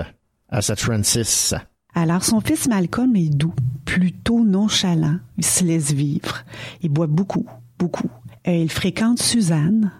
[0.50, 1.54] à cette Francis.
[1.94, 3.54] Alors, son fils Malcolm est doux,
[3.86, 5.20] plutôt nonchalant.
[5.38, 6.44] Il se laisse vivre.
[6.82, 7.46] Il boit beaucoup,
[7.80, 8.10] beaucoup.
[8.48, 9.92] Euh, il fréquente Suzanne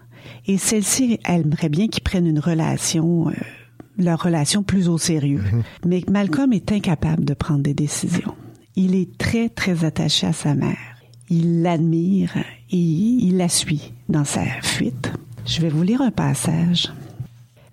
[0.46, 3.32] et celle-ci aimerait bien qu'ils prennent une relation, euh,
[3.98, 5.42] leur relation plus au sérieux.
[5.84, 8.34] Mais Malcolm est incapable de prendre des décisions.
[8.76, 10.76] Il est très, très attaché à sa mère.
[11.28, 12.36] Il l'admire
[12.70, 15.12] et il la suit dans sa fuite.
[15.44, 16.92] Je vais vous lire un passage.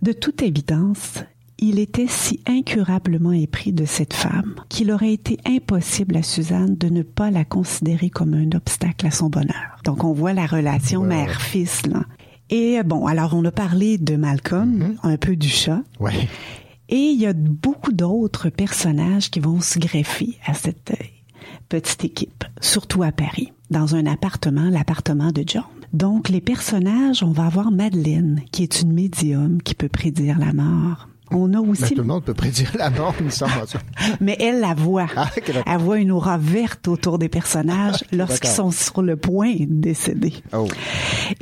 [0.01, 1.23] De toute évidence,
[1.59, 6.89] il était si incurablement épris de cette femme qu'il aurait été impossible à Suzanne de
[6.89, 9.77] ne pas la considérer comme un obstacle à son bonheur.
[9.83, 12.03] Donc on voit la relation Ouais, mère-fils là.
[12.49, 15.81] Et bon, alors on a parlé de Malcolm, un peu du chat.
[15.99, 16.27] Ouais.
[16.89, 21.05] Et il y a beaucoup d'autres personnages qui vont se greffer à cette euh,
[21.69, 25.63] petite équipe, surtout à Paris, dans un appartement, l'appartement de John.
[25.93, 30.53] Donc, les personnages, on va avoir Madeleine, qui est une médium qui peut prédire la
[30.53, 31.07] mort.
[31.33, 33.65] On a aussi, tout le monde peut prédire la mort, cas.
[34.21, 35.07] mais elle la voit.
[35.15, 35.29] Ah.
[35.65, 38.71] Elle voit une aura verte autour des personnages lorsqu'ils d'accord.
[38.71, 40.33] sont sur le point de décéder.
[40.53, 40.67] Oh.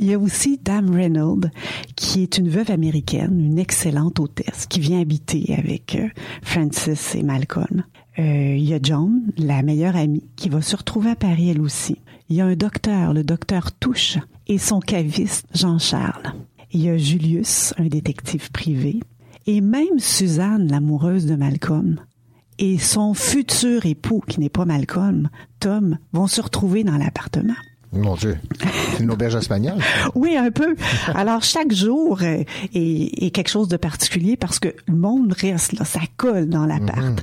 [0.00, 1.50] Il y a aussi Dame Reynolds,
[1.96, 6.08] qui est une veuve américaine, une excellente hôtesse, qui vient habiter avec euh,
[6.42, 7.84] Francis et Malcolm.
[8.18, 11.60] Euh, il y a John, la meilleure amie, qui va se retrouver à Paris elle
[11.60, 11.96] aussi.
[12.28, 14.18] Il y a un docteur, le docteur Touche,
[14.48, 16.34] et son caviste, Jean-Charles.
[16.72, 19.00] Il y a Julius, un détective privé.
[19.46, 22.00] Et même Suzanne, l'amoureuse de Malcolm,
[22.58, 27.54] et son futur époux, qui n'est pas Malcolm, Tom, vont se retrouver dans l'appartement.
[27.92, 28.38] Mon Dieu.
[28.96, 29.78] C'est une auberge espagnole.
[30.14, 30.74] Oui, un peu.
[31.14, 35.84] Alors, chaque jour est, est quelque chose de particulier parce que le monde reste là,
[35.84, 37.22] ça colle dans l'appart.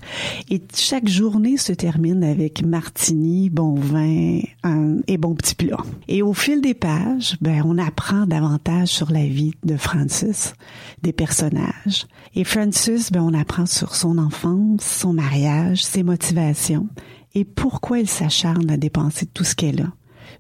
[0.52, 5.78] Et chaque journée se termine avec martini, bon vin un- et bon petit plat.
[6.08, 10.54] Et au fil des pages, ben, on apprend davantage sur la vie de Francis,
[11.02, 12.06] des personnages.
[12.36, 16.88] Et Francis, ben, on apprend sur son enfance, son mariage, ses motivations
[17.36, 19.88] et pourquoi il s'acharne à dépenser tout ce qu'elle a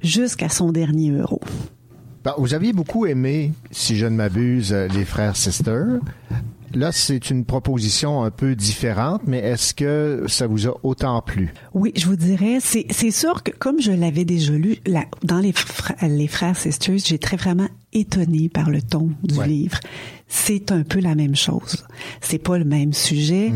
[0.02, 1.42] jusqu'à son dernier euro.
[2.24, 5.84] Ben, vous aviez beaucoup aimé, si je ne m'abuse, euh, les frères Sister.
[6.76, 11.52] Là, c'est une proposition un peu différente, mais est-ce que ça vous a autant plu?
[11.74, 14.78] Oui, je vous dirais, c'est sûr que comme je l'avais déjà lu
[15.24, 19.48] dans les, fr- les frères sisters, j'ai très vraiment étonné par le ton du Ouais.
[19.48, 19.80] livre.
[20.28, 21.84] C'est un peu la même chose.
[22.22, 23.52] C'est pas le même sujet.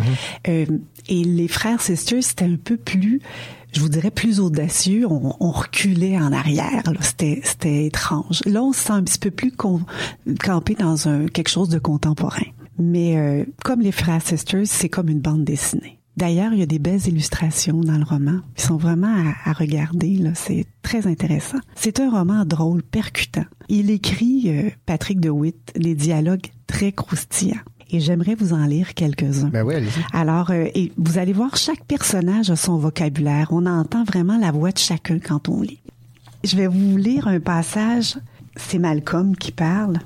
[0.47, 0.65] Euh,
[1.07, 3.21] et les frères sisters, c'était un peu plus,
[3.73, 5.05] je vous dirais, plus audacieux.
[5.09, 6.83] On, on reculait en arrière.
[7.01, 8.41] C'était étrange.
[8.45, 12.45] Là, on se sent un petit peu plus campé dans un quelque chose de contemporain.
[12.79, 15.99] Mais euh, comme les frères sisters, c'est comme une bande dessinée.
[16.15, 18.39] D'ailleurs, il y a des belles illustrations dans le roman.
[18.57, 20.19] Ils sont vraiment à, à regarder.
[20.35, 21.57] C'est très intéressant.
[21.75, 23.45] C'est un roman drôle, percutant.
[23.67, 27.61] Il écrit euh, Patrick DeWitt des dialogues très croustillants.
[27.93, 29.49] Et j'aimerais vous en lire quelques-uns.
[29.49, 29.75] Ben oui.
[30.13, 33.49] Alors, euh, et vous allez voir, chaque personnage a son vocabulaire.
[33.51, 35.79] On entend vraiment la voix de chacun quand on lit.
[36.43, 38.17] Je vais vous lire un passage.
[38.55, 39.99] C'est Malcolm qui parle.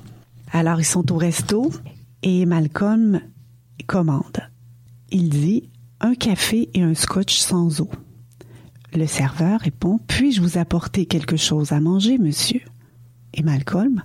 [0.52, 1.72] Alors, ils sont au resto
[2.22, 3.22] et Malcolm
[3.86, 4.38] commande.
[5.10, 5.70] Il dit
[6.02, 7.88] un café et un scotch sans eau.
[8.94, 12.60] Le serveur répond Puis-je vous apporter quelque chose à manger, monsieur?
[13.32, 14.02] Et Malcolm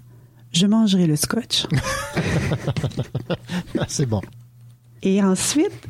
[0.54, 1.66] Je mangerai le scotch.
[3.80, 4.22] Ah, c'est bon.
[5.02, 5.88] Et ensuite,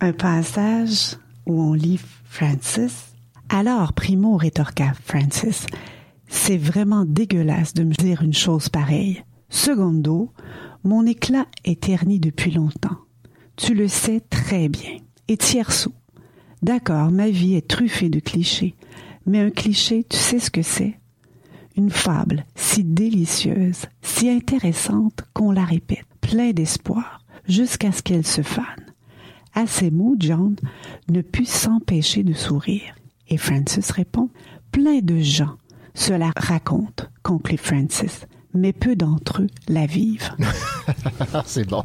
[0.00, 3.14] un passage où on lit Francis
[3.48, 5.66] Alors, Primo rétorqua Francis,
[6.28, 9.24] c'est vraiment dégueulasse de me dire une chose pareille.
[9.48, 10.32] Secondo,
[10.84, 12.98] mon éclat est terni depuis longtemps.
[13.56, 14.98] Tu le sais très bien.
[15.28, 15.92] Et tierceau.
[16.62, 18.76] D'accord, ma vie est truffée de clichés.
[19.26, 20.98] Mais un cliché, tu sais ce que c'est?
[21.76, 28.42] Une fable si délicieuse, si intéressante qu'on la répète, plein d'espoir, jusqu'à ce qu'elle se
[28.42, 28.64] fane.
[29.54, 30.56] À ces mots, John
[31.08, 32.94] ne put s'empêcher de sourire.
[33.28, 34.30] Et Francis répond,
[34.70, 35.56] plein de gens
[35.94, 40.32] se la racontent, conclut Francis, mais peu d'entre eux la vivent.
[41.46, 41.84] C'est bon.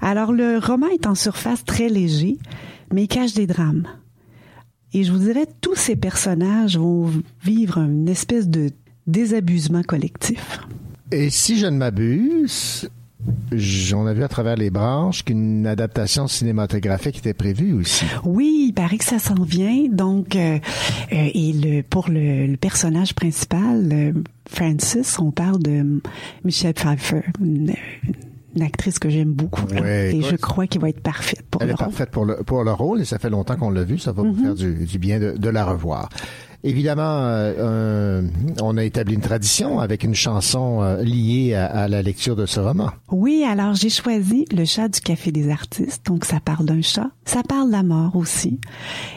[0.00, 2.38] Alors le roman est en surface très léger,
[2.92, 3.86] mais il cache des drames.
[4.94, 7.10] Et je vous dirais, tous ces personnages vont
[7.44, 8.70] vivre une espèce de
[9.08, 10.60] désabusement collectif.
[11.10, 12.88] Et si je ne m'abuse,
[13.96, 18.04] on a vu à travers les branches qu'une adaptation cinématographique était prévue aussi.
[18.24, 19.86] Oui, il paraît que ça s'en vient.
[19.90, 20.58] Donc, euh,
[21.12, 24.12] euh, et le, pour le, le personnage principal, euh,
[24.48, 26.00] Francis, on parle de
[26.44, 27.72] Michelle Pfeiffer, une,
[28.54, 29.66] une actrice que j'aime beaucoup.
[29.72, 31.86] Ouais, et je crois qu'elle va être parfaite pour Elle le est rôle.
[31.88, 33.98] parfaite pour le, pour le rôle et ça fait longtemps qu'on l'a vu.
[33.98, 34.42] Ça va vous Mhm.
[34.42, 36.08] faire du, du bien de, de la revoir.
[36.64, 38.22] Évidemment, euh,
[38.60, 42.46] on a établi une tradition avec une chanson euh, liée à, à la lecture de
[42.46, 42.90] ce roman.
[43.12, 46.04] Oui, alors j'ai choisi Le chat du café des artistes.
[46.06, 48.58] Donc ça parle d'un chat, ça parle de la mort aussi.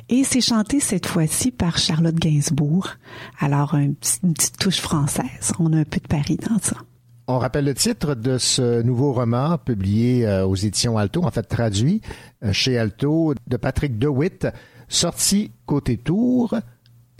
[0.09, 2.89] Et c'est chanté cette fois-ci par Charlotte Gainsbourg.
[3.39, 3.91] Alors un
[4.23, 5.51] une petite touche française.
[5.57, 6.77] On a un peu de Paris dans ça.
[7.27, 11.43] On rappelle le titre de ce nouveau roman publié euh, aux éditions Alto, en fait
[11.43, 12.01] traduit
[12.51, 14.47] chez Alto, de Patrick DeWitt,
[14.87, 16.55] sorti côté Tour.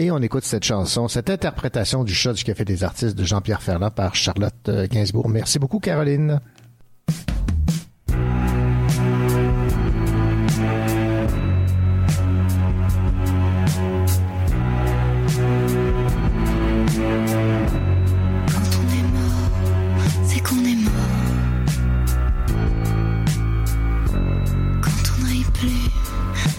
[0.02, 3.62] Et on écoute cette chanson, cette interprétation du chat du Café des artistes de Jean-Pierre
[3.62, 5.30] Ferland par Charlotte euh, Gainsbourg.
[5.30, 6.40] Merci beaucoup, Caroline.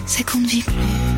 [0.05, 1.12] C'est qu'on ne vit plus.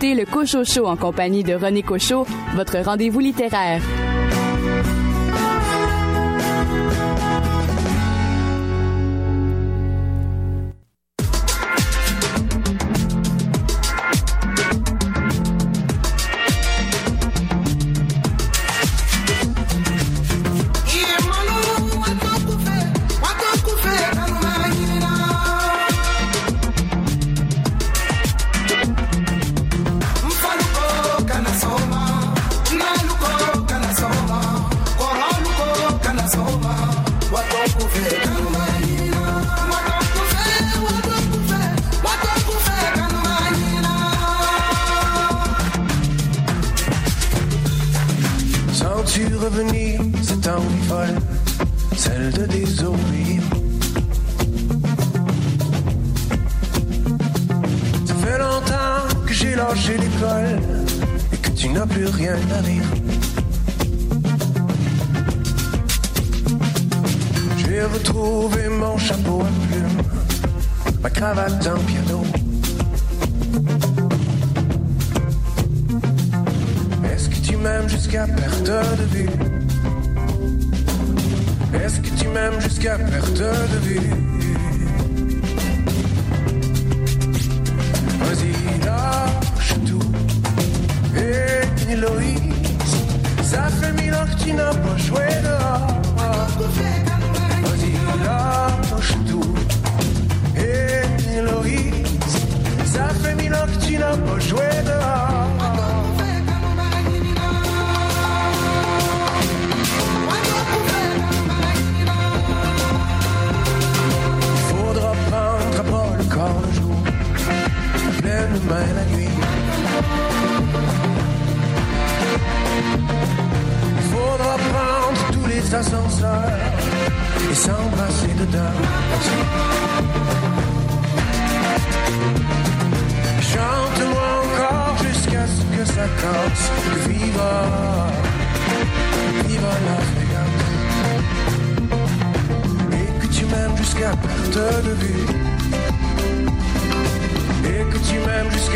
[0.00, 3.82] le Cochocho en compagnie de René Cochot, votre rendez-vous littéraire.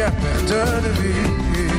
[0.02, 1.71] captain de vie.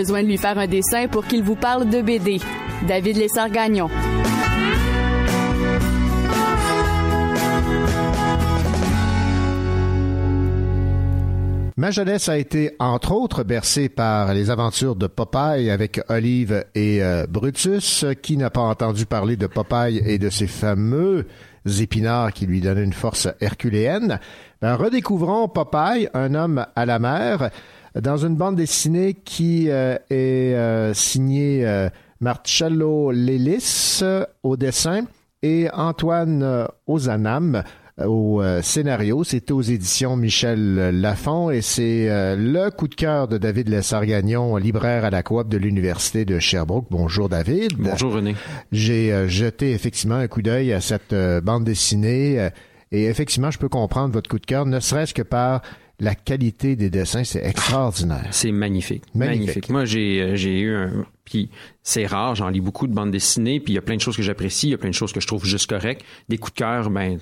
[0.00, 2.40] Besoin de lui faire un dessin pour qu'il vous parle de BD.
[2.88, 3.90] David Lessard-Gagnon.
[11.76, 17.02] Ma jeunesse a été, entre autres, bercée par les aventures de Popeye avec Olive et
[17.02, 18.06] euh, Brutus.
[18.22, 21.26] Qui n'a pas entendu parler de Popeye et de ses fameux
[21.66, 24.18] épinards qui lui donnaient une force herculéenne?
[24.62, 27.50] Ben, redécouvrons Popeye, un homme à la mer,
[27.98, 31.88] dans une bande dessinée qui euh, est euh, signée euh,
[32.20, 35.04] Marcello Lelis euh, au dessin
[35.42, 37.62] et Antoine Ozanam
[37.98, 39.24] au euh, scénario.
[39.24, 44.56] C'est aux éditions Michel Lafont et c'est euh, le coup de cœur de David Lessard-Gagnon,
[44.56, 46.86] libraire à la coop de l'Université de Sherbrooke.
[46.90, 47.72] Bonjour David.
[47.78, 48.34] Bonjour René.
[48.72, 52.50] J'ai euh, jeté effectivement un coup d'œil à cette bande dessinée euh,
[52.92, 55.62] et effectivement, je peux comprendre votre coup de cœur, ne serait-ce que par
[56.00, 58.28] la qualité des dessins, c'est extraordinaire.
[58.30, 59.04] C'est magnifique.
[59.14, 59.40] Magnifique.
[59.46, 59.68] magnifique.
[59.68, 61.48] Moi, j'ai euh, j'ai eu un puis
[61.84, 64.16] c'est rare, j'en lis beaucoup de bandes dessinées, puis il y a plein de choses
[64.16, 66.04] que j'apprécie, il y a plein de choses que je trouve juste correctes.
[66.28, 67.18] Des coups de cœur, ben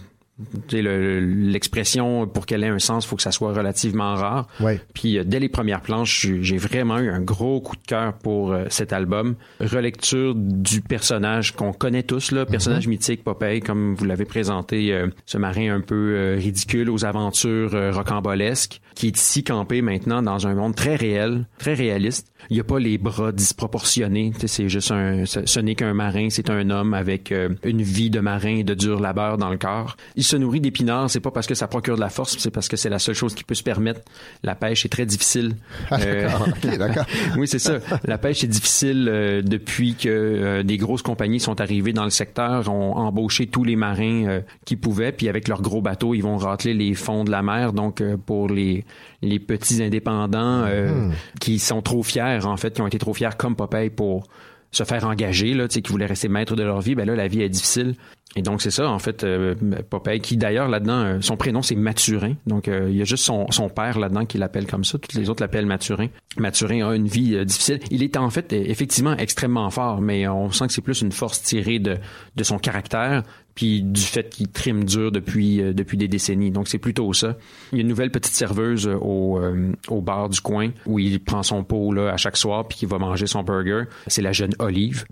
[0.72, 4.46] le- l'expression pour qu'elle ait un sens, faut que ça soit relativement rare.
[4.60, 4.80] Ouais.
[4.94, 8.52] Puis euh, dès les premières planches, j'ai- vraiment eu un gros coup de cœur pour
[8.52, 9.36] euh, cet album.
[9.60, 15.08] Relecture du personnage qu'on connaît tous, là, personnage mythique Popeye, comme vous l'avez présenté, euh,
[15.26, 20.54] ce marin un peu ridicule aux aventures rocambolesques, qui est ici campé maintenant dans un
[20.54, 22.32] monde très réel, très réaliste.
[22.50, 24.32] Il n'y a pas les bras disproportionnés.
[24.46, 28.20] C'est juste un, ce, n'est qu'un marin, c'est un homme avec euh, une vie de
[28.20, 29.96] marin et de dur labeur dans le corps.
[30.16, 32.68] Il se nourrit d'épinards, c'est pas parce que ça procure de la force, c'est parce
[32.68, 34.00] que c'est la seule chose qui peut se permettre.
[34.42, 35.56] La pêche est très difficile.
[35.92, 37.06] Euh, D'accord, ok, d'accord.
[37.36, 37.78] oui, c'est ça.
[38.04, 42.10] La pêche est difficile euh, depuis que euh, des grosses compagnies sont arrivées dans le
[42.10, 46.22] secteur, ont embauché tous les marins euh, qui pouvaient, puis avec leurs gros bateaux, ils
[46.22, 47.72] vont rateler les fonds de la mer.
[47.72, 48.84] Donc, euh, pour les,
[49.22, 51.10] les petits indépendants euh,
[51.40, 54.24] qui sont trop fiers, en fait, qui ont été trop fiers comme Popeye pour
[54.70, 57.42] se faire engager, là, qui voulaient rester maîtres de leur vie, ben là, la vie
[57.42, 57.94] est difficile.
[58.36, 59.54] Et donc, c'est ça, en fait, euh,
[59.88, 62.34] Popeye, qui d'ailleurs, là-dedans, euh, son prénom, c'est Mathurin.
[62.46, 64.98] Donc, euh, il y a juste son, son père là-dedans qui l'appelle comme ça.
[64.98, 66.08] Toutes les autres l'appellent Mathurin.
[66.36, 67.80] Mathurin a une vie difficile.
[67.90, 71.42] Il est en fait, effectivement, extrêmement fort, mais on sent que c'est plus une force
[71.42, 71.96] tirée de,
[72.36, 73.22] de son caractère
[73.58, 76.52] puis du fait qu'il trime dur depuis euh, depuis des décennies.
[76.52, 77.36] Donc c'est plutôt ça.
[77.72, 81.00] Il y a une nouvelle petite serveuse euh, au euh, au bar du coin où
[81.00, 83.82] il prend son pot là à chaque soir puis qu'il va manger son burger.
[84.06, 85.04] C'est la jeune Olive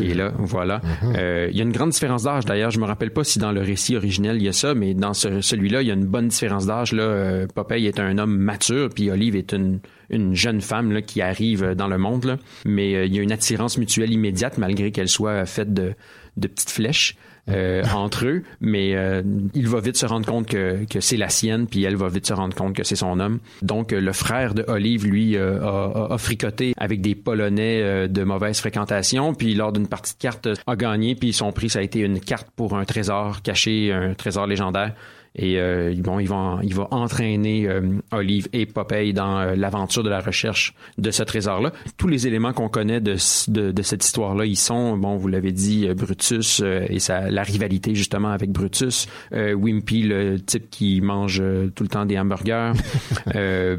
[0.00, 0.80] qui est là, voilà.
[1.16, 3.52] Euh, il y a une grande différence d'âge d'ailleurs, je me rappelle pas si dans
[3.52, 6.06] le récit originel il y a ça, mais dans ce- celui-là, il y a une
[6.06, 7.04] bonne différence d'âge là.
[7.04, 9.78] Euh, Popeye est un homme mature puis Olive est une
[10.10, 12.36] une jeune femme là, qui arrive dans le monde là.
[12.66, 15.92] mais euh, il y a une attirance mutuelle immédiate malgré qu'elle soit faite de
[16.36, 17.16] de petites flèches
[17.48, 19.20] euh, entre eux, mais euh,
[19.52, 22.26] il va vite se rendre compte que, que c'est la sienne, puis elle va vite
[22.26, 23.40] se rendre compte que c'est son homme.
[23.62, 29.34] Donc euh, le frère de Olive, lui, a, fricoté avec des Polonais de mauvaise fréquentation,
[29.34, 32.20] puis lors d'une partie de cartes a gagné, puis son prix ça a été une
[32.20, 34.94] carte pour un trésor caché, un trésor légendaire.
[35.34, 37.80] Et euh, bon, il va, il va entraîner euh,
[38.10, 41.72] Olive et Popeye dans euh, l'aventure de la recherche de ce trésor-là.
[41.96, 43.16] Tous les éléments qu'on connaît de,
[43.48, 47.30] de, de cette histoire-là, ils sont, bon, vous l'avez dit, euh, Brutus euh, et sa,
[47.30, 51.42] la rivalité justement avec Brutus, euh, Wimpy, le type qui mange
[51.74, 52.72] tout le temps des hamburgers,
[53.34, 53.76] euh,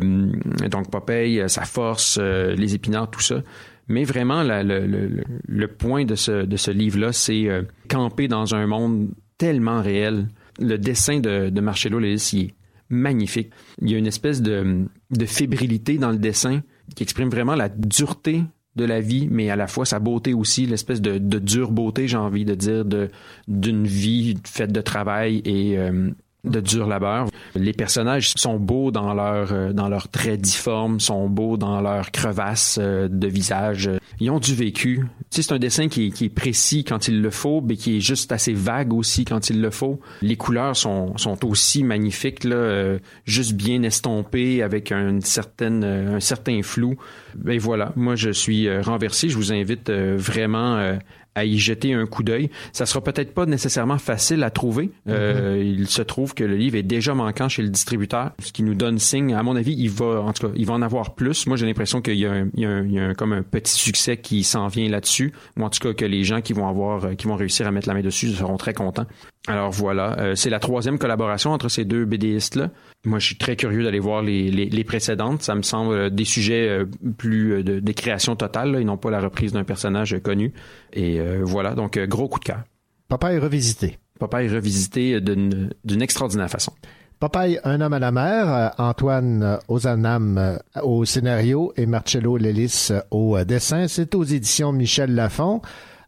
[0.71, 3.41] donc Popeye, sa force, euh, les épinards, tout ça.
[3.87, 7.61] Mais vraiment, la- le, le, le- le point de ce, de ce livre-là, c'est euh,
[7.89, 10.27] camper dans un monde tellement réel.
[10.59, 12.53] Le dessin de, de Marcello Lelis, il est
[12.89, 13.51] magnifique.
[13.81, 16.61] Il y a une espèce de, de fébrilité dans le dessin
[16.95, 18.43] qui exprime vraiment la dureté
[18.75, 22.07] de la vie, mais à la fois sa beauté aussi, l'espèce de, de dure beauté,
[22.07, 23.09] j'ai envie de dire, de
[23.47, 26.09] d'une vie faite de travail et euh,
[26.43, 27.27] de dur labeur.
[27.55, 32.11] Les personnages sont beaux dans leur euh, dans leurs traits difformes, sont beaux dans leurs
[32.11, 33.89] crevasses euh, de visage.
[34.19, 35.05] Ils ont du vécu.
[35.31, 37.77] Tu sais, c'est un dessin qui est, qui est précis quand il le faut, mais
[37.77, 40.01] qui est juste assez vague aussi quand il le faut.
[40.21, 46.19] Les couleurs sont, sont aussi magnifiques, là, euh, juste bien estompées avec une certaine, un
[46.19, 46.95] certain flou.
[47.35, 49.29] Ben voilà, moi je suis renversé.
[49.29, 50.97] Je vous invite vraiment
[51.35, 52.49] à y jeter un coup d'œil.
[52.71, 54.91] Ça sera peut-être pas nécessairement facile à trouver.
[55.09, 58.63] Euh, Il se trouve que le livre est déjà manquant chez le distributeur, ce qui
[58.63, 59.33] nous donne signe.
[59.33, 61.47] À mon avis, il va, en tout cas, il va en avoir plus.
[61.47, 63.13] Moi, j'ai l'impression qu'il y a, un, il y a, un- il y a un-
[63.13, 66.41] comme un petit succès qui s'en vient là-dessus, ou en tout cas que les gens
[66.41, 69.05] qui vont avoir, euh, qui vont réussir à mettre la main dessus seront très contents.
[69.47, 72.69] Alors voilà, euh, c'est la troisième collaboration entre ces deux BDistes-là.
[73.05, 75.41] Moi, je suis très curieux d'aller voir les, les, les précédentes.
[75.41, 76.85] Ça me semble euh, des sujets euh,
[77.17, 80.53] plus euh, de, des créations totales, là, et non pas la reprise d'un personnage connu.
[80.93, 82.63] Et euh, voilà, donc gros coup de cœur.
[83.09, 83.97] Papa est revisité.
[84.19, 86.71] Papa est revisité d'une d'une extraordinaire façon.
[87.19, 93.87] Popeye, un homme à la mer, Antoine Ozanam au scénario et Marcello Lelis au dessin.
[93.87, 95.61] C'est aux éditions Michel Lafon.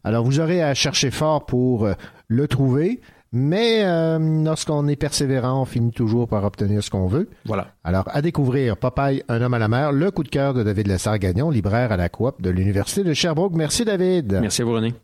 [0.04, 1.88] Alors, vous aurez à chercher fort pour
[2.28, 3.00] le trouver,
[3.32, 7.28] mais euh, lorsqu'on est persévérant, on finit toujours par obtenir ce qu'on veut.
[7.44, 7.68] Voilà.
[7.84, 10.88] Alors, à découvrir Popeye, un homme à la mer, le coup de cœur de David
[10.88, 13.54] Lessard-Gagnon, libraire à la coop de l'Université de Sherbrooke.
[13.54, 14.38] Merci, David.
[14.40, 14.94] Merci à vous, René.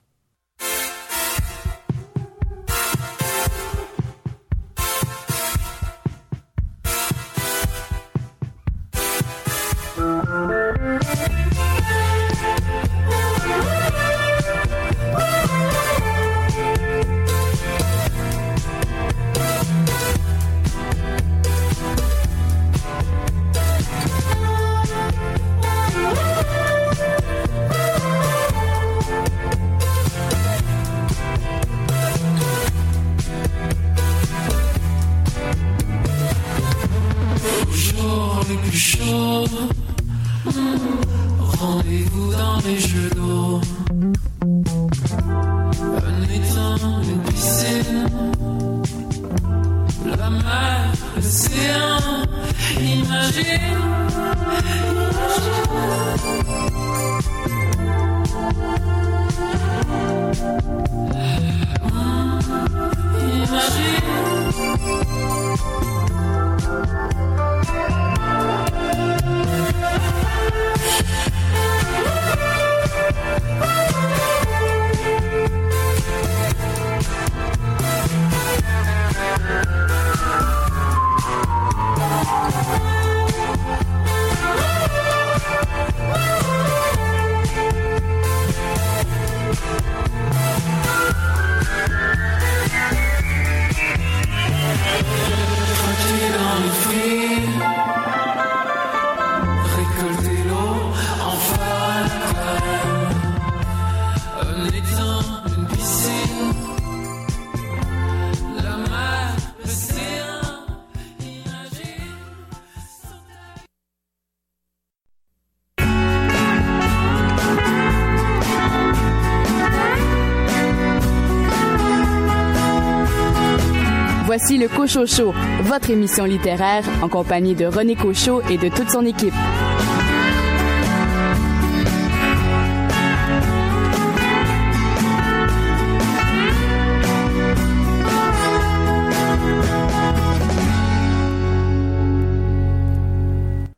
[124.92, 125.32] Cochocho,
[125.62, 129.32] votre émission littéraire en compagnie de René Cochot et de toute son équipe.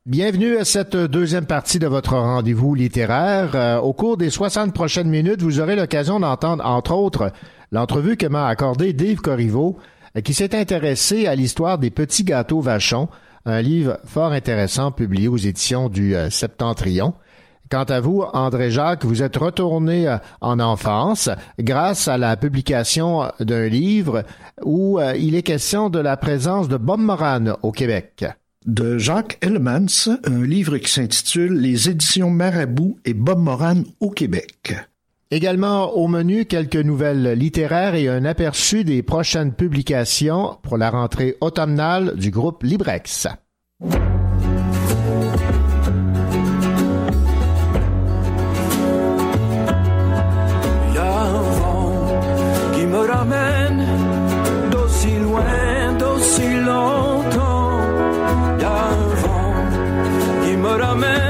[0.05, 3.53] Bienvenue à cette deuxième partie de votre rendez-vous littéraire.
[3.55, 7.31] Euh, au cours des 60 prochaines minutes, vous aurez l'occasion d'entendre, entre autres,
[7.71, 9.79] l'entrevue que m'a accordée Dave Corriveau,
[10.23, 13.09] qui s'est intéressé à l'histoire des petits gâteaux vachons,
[13.47, 17.15] un livre fort intéressant publié aux éditions du euh, Septentrion.
[17.71, 23.31] Quant à vous, André Jacques, vous êtes retourné euh, en enfance grâce à la publication
[23.41, 24.23] d'un livre
[24.63, 28.25] où euh, il est question de la présence de Bob Moran au Québec.
[28.67, 34.75] de Jacques Ellemans, un livre qui s'intitule Les éditions Marabout et Bob Moran au Québec.
[35.35, 41.37] Également au menu, quelques nouvelles littéraires et un aperçu des prochaines publications pour la rentrée
[41.41, 43.27] automnale du groupe Librex.
[55.99, 57.81] D'aussi longtemps.
[60.45, 61.24] Qui me ramène,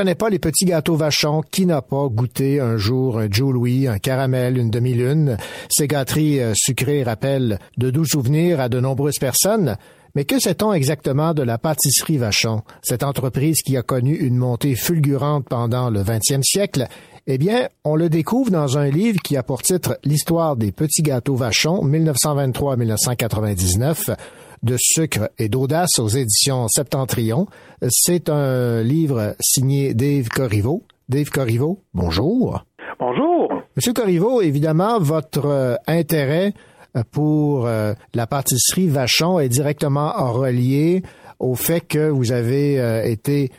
[0.00, 1.42] connaît pas les petits gâteaux vachons?
[1.50, 5.36] Qui n'a pas goûté un jour un Joe Louis, un caramel, une demi-lune?
[5.68, 9.76] Ces gâteries euh, sucrées rappellent de doux souvenirs à de nombreuses personnes.
[10.14, 14.74] Mais que sait-on exactement de la pâtisserie Vachon, cette entreprise qui a connu une montée
[14.74, 16.88] fulgurante pendant le 20e siècle?
[17.26, 21.02] Eh bien, on le découvre dans un livre qui a pour titre L'histoire des petits
[21.02, 24.16] gâteaux Vachon, 1923-1999,
[24.62, 27.46] de sucre et d'audace aux éditions Septentrion.
[27.88, 30.82] C'est un livre signé Dave Corriveau.
[31.08, 32.64] Dave Corriveau, bonjour.
[32.98, 33.50] Bonjour.
[33.76, 36.52] Monsieur Corriveau, évidemment, votre euh, intérêt
[36.96, 41.02] euh, pour euh, la pâtisserie Vachon est directement relié
[41.38, 43.50] au fait que vous avez euh, été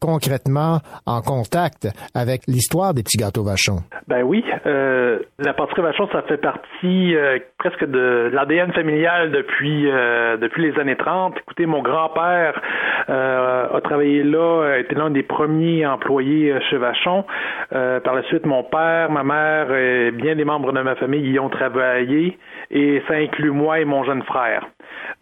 [0.00, 3.78] concrètement en contact avec l'histoire des petits gâteaux Vachon?
[4.08, 9.90] Ben oui, euh, la pâtisserie Vachon, ça fait partie euh, presque de l'ADN familial depuis
[9.90, 11.34] euh, depuis les années 30.
[11.38, 12.60] Écoutez, mon grand-père
[13.08, 17.24] euh, a travaillé là, été l'un des premiers employés euh, chez Vachon.
[17.72, 21.28] Euh, par la suite, mon père, ma mère et bien des membres de ma famille
[21.30, 22.38] y ont travaillé
[22.70, 24.66] et ça inclut moi et mon jeune frère.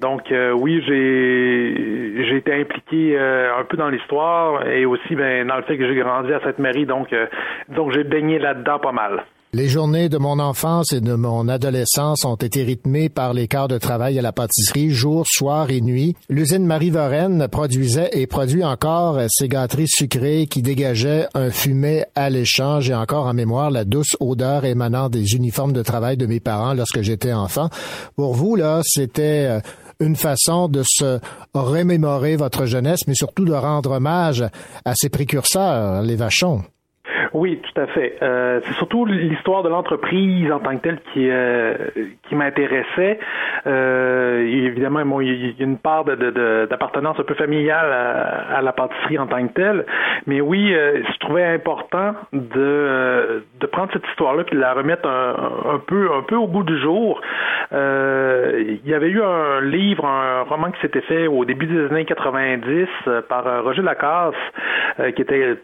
[0.01, 5.47] Donc euh, oui, j'ai j'ai été impliqué euh, un peu dans l'histoire et aussi ben,
[5.47, 7.27] dans le fait que j'ai grandi à Sainte-Marie, donc euh,
[7.77, 9.25] donc j'ai baigné là-dedans pas mal.
[9.53, 13.69] Les journées de mon enfance et de mon adolescence ont été rythmées par les quarts
[13.69, 16.17] de travail à la pâtisserie, jour, soir et nuit.
[16.29, 22.81] L'usine Marie-Varenne produisait et produit encore ces gâteries sucrées qui dégageaient un fumet alléchant.
[22.81, 26.75] J'ai encore en mémoire la douce odeur émanant des uniformes de travail de mes parents
[26.75, 27.69] lorsque j'étais enfant.
[28.17, 29.61] Pour vous, là, c'était euh,
[30.01, 31.21] une façon de se
[31.55, 34.45] remémorer votre jeunesse, mais surtout de rendre hommage
[34.85, 36.63] à ces précurseurs, les vachons.
[37.35, 38.17] Oui, tout à fait.
[38.23, 41.75] Euh, c'est surtout l'histoire de l'entreprise en tant que telle qui euh,
[42.29, 43.19] qui m'intéressait.
[43.67, 48.63] Euh, évidemment, il y a une part de, de- d'appartenance un peu familiale à, à
[48.63, 49.85] la pâtisserie en tant que telle.
[50.29, 54.73] Mais oui, euh, je trouvais important de euh, de prendre cette histoire-là puis de la
[54.73, 57.21] remettre un, un peu un peu au goût du jour.
[57.73, 61.87] Euh, il y avait eu un livre, un roman qui s'était fait au début des
[61.87, 64.35] années 90 euh, par Roger Lacasse,
[65.17, 65.57] qui était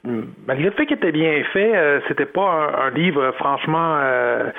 [0.49, 4.51] malgré le fait qu'il était bien fait, euh, c'était pas un, livre franchement euh,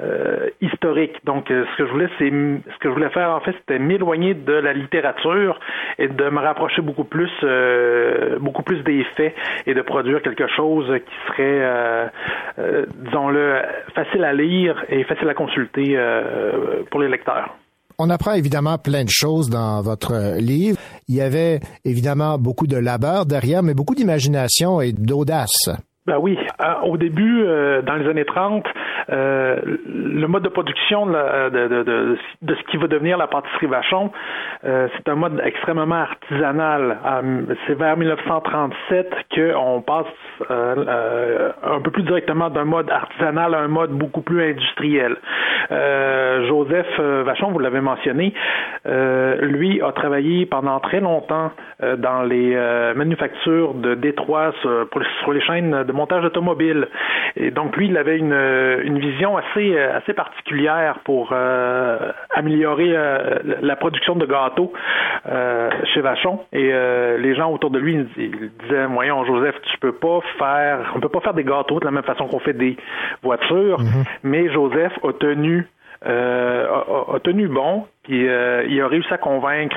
[0.00, 1.24] euh, historique.
[1.24, 4.34] Donc, ce que je voulais, c'est ce que je voulais faire en fait, c'était m'éloigner
[4.34, 5.58] de la littérature
[5.98, 7.30] et de me rapprocher beaucoup plus,
[8.40, 9.34] beaucoup plus des faits
[9.66, 12.10] et de produire quelque chose qui serait,
[12.96, 13.62] disons-le,
[13.94, 15.98] facile à lire et facile à consulter
[16.90, 17.54] pour les lecteurs.
[17.98, 20.78] On apprend évidemment plein de choses dans votre livre.
[21.06, 25.68] Il y avait évidemment beaucoup de labeur derrière, mais beaucoup d'imagination et d'audace.
[26.10, 26.36] Ben oui.
[26.60, 28.66] Euh, au début, euh, dans les années 30,
[29.12, 29.56] euh,
[29.86, 34.10] le mode de production de, ce qui va devenir la pâtisserie Vachon,
[34.62, 36.96] c'est un mode extrêmement artisanal.
[37.66, 40.06] C'est vers 1937 qu'on passe
[40.50, 45.16] un peu plus directement d'un mode artisanal à un mode beaucoup plus industriel.
[45.70, 48.34] Joseph Vachon, vous l'avez mentionné,
[48.84, 51.52] lui a travaillé pendant très longtemps
[51.98, 52.56] dans les
[52.96, 54.86] manufactures de Détroit sur,
[55.20, 56.88] sur les chaînes de montage automobile.
[57.36, 62.12] Et donc lui, il avait une, euh, une vision assez euh, assez particulière pour euh,
[62.34, 64.72] améliorer euh, la production de gâteaux
[65.28, 66.40] euh, chez Vachon.
[66.52, 66.72] Et
[67.26, 71.08] les gens autour de lui ils disaient, voyons Joseph, tu peux pas faire, on peut
[71.08, 72.76] pas faire des gâteaux de la même façon qu'on fait des
[73.22, 73.78] voitures.
[74.22, 75.68] Mais Joseph a tenu
[76.04, 79.76] a, tenu bon, puis il a réussi à convaincre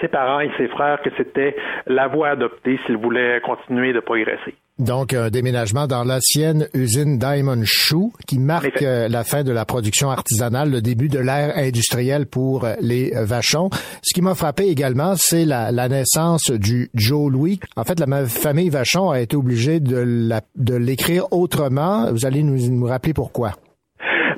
[0.00, 4.54] ses parents et ses frères que c'était la voie adoptée s'ils voulaient continuer de progresser.
[4.80, 9.64] Donc, un déménagement dans l'ancienne usine Diamond Shoe qui marque euh, la fin de la
[9.64, 13.70] production artisanale, le début de l'ère industrielle pour euh, les euh, vachons.
[14.02, 17.60] Ce qui m'a frappé également, c'est la, la naissance du Joe Louis.
[17.76, 22.10] En fait, la famille Vachon a été obligée de l'écrire autrement.
[22.10, 23.52] Vous allez nous, nous rappeler pourquoi.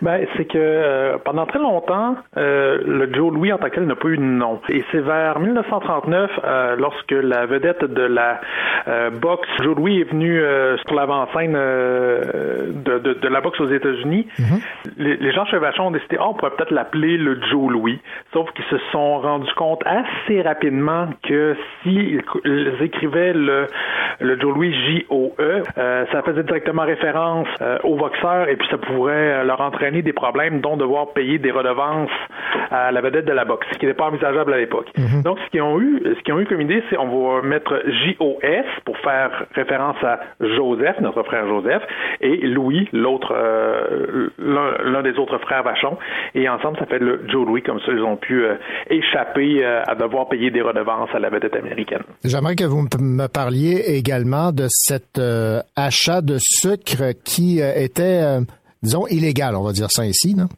[0.02, 3.86] Ben, c'est que euh, pendant très longtemps, euh, le Joe Louis en tant que tel
[3.86, 4.60] n'a pas eu de nom.
[4.68, 8.40] Et c'est vers 1939, euh, lorsque la vedette de la
[8.88, 13.60] euh, boxe, Joe Louis, est venu euh, sur l'avant-scène euh, de, de, de la boxe
[13.60, 14.26] aux États-Unis.
[14.96, 18.00] Les, les gens chez Vachon ont décidé, oh, on pourrait peut-être l'appeler le Joe Louis.
[18.32, 23.66] Sauf qu'ils se sont rendus compte assez rapidement que s'ils ils écrivaient le,
[24.20, 28.78] le Joe Louis J-O-E, euh, ça faisait directement référence euh, aux boxeurs et puis ça
[28.78, 32.10] pourrait leur entraîner des problèmes, dont devoir payer des redevances
[32.70, 34.88] à la vedette de la boxe, ce qui n'était pas envisageable à l'époque.
[35.24, 37.82] Donc, ce qu'ils ont eu, ce qu'ils ont eu comme idée, c'est on va mettre
[37.86, 41.82] J-O-S pour faire référence à Joseph, notre frère Joseph,
[42.20, 45.96] et Louis, l'autre, euh, l'un des autres frères Vachon.
[46.34, 47.62] Et ensemble, ça fait le Joe Louis.
[47.62, 48.54] Comme ça, ils ont pu euh,
[48.90, 52.02] échapper euh, à devoir payer des redevances à la vedette américaine.
[52.24, 55.20] J'aimerais que vous me parliez également de cet
[55.76, 58.38] achat de sucre qui était,
[58.82, 60.48] disons, illégal, on va dire ça ici, non?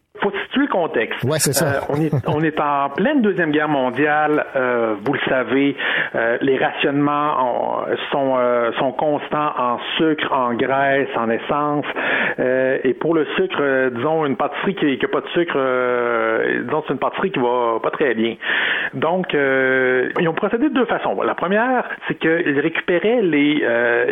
[0.83, 1.23] Contexte.
[1.25, 1.67] Ouais, c'est ça.
[1.67, 4.45] Euh, on, est, on est en pleine Deuxième Guerre mondiale.
[4.57, 5.77] euh, vous le savez,
[6.15, 8.37] euh, les rationnements ont- sont,
[8.79, 11.85] sont constants en sucre, en graisse, en essence.
[12.85, 15.59] Et pour le sucre, disons, une pâtisserie qui n'a pas de sucre,
[16.65, 18.35] disons, c'est une pâtisserie qui va pas très bien.
[18.95, 21.21] Donc, ils ont procédé de deux façons.
[21.23, 23.55] La première, c'est qu'ils récupéraient les,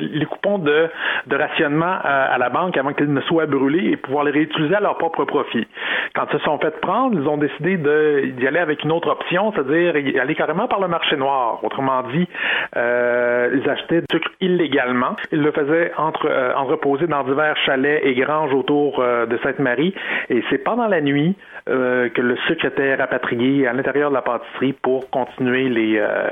[0.01, 0.89] les coupons de,
[1.27, 4.75] de rationnement à, à la banque avant qu'ils ne soient brûlés et pouvoir les réutiliser
[4.75, 5.67] à leur propre profit.
[6.15, 9.53] Quand ils se sont fait prendre, ils ont décidé d'y aller avec une autre option,
[9.53, 11.63] c'est-à-dire aller carrément par le marché noir.
[11.63, 12.27] Autrement dit,
[12.77, 15.17] euh, ils achetaient du sucre illégalement.
[15.33, 19.95] Ils le faisaient entre, euh, entreposer dans divers chalets et granges autour euh, de Sainte-Marie.
[20.31, 21.37] Et c'est pendant la nuit
[21.69, 26.29] euh, que le sucre était rapatrié à l'intérieur de la pâtisserie pour continuer les, euh,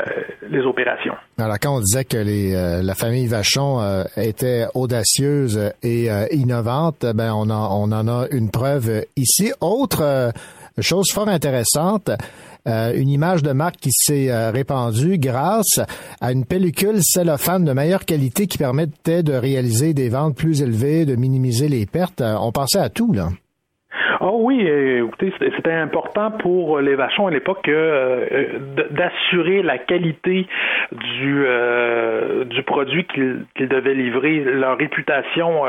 [0.48, 1.14] les opérations.
[1.38, 6.26] Alors, quand on disait que les, euh, la famille Vachon euh, était audacieuse et euh,
[6.30, 9.52] innovante, ben on en, on en a une preuve ici.
[9.60, 10.32] Autre
[10.80, 12.10] chose fort intéressante,
[12.66, 15.80] euh, une image de marque qui s'est euh, répandue grâce
[16.20, 21.04] à une pellicule cellophane de meilleure qualité qui permettait de réaliser des ventes plus élevées,
[21.04, 22.22] de minimiser les pertes.
[22.22, 23.28] On pensait à tout, là.
[24.26, 29.76] Oh oui, euh, écoutez, c'était important pour les vachons à l'époque euh, euh, d'assurer la
[29.76, 30.46] qualité
[30.92, 34.40] du euh, du produit qu'ils devaient livrer.
[34.40, 35.64] Leur réputation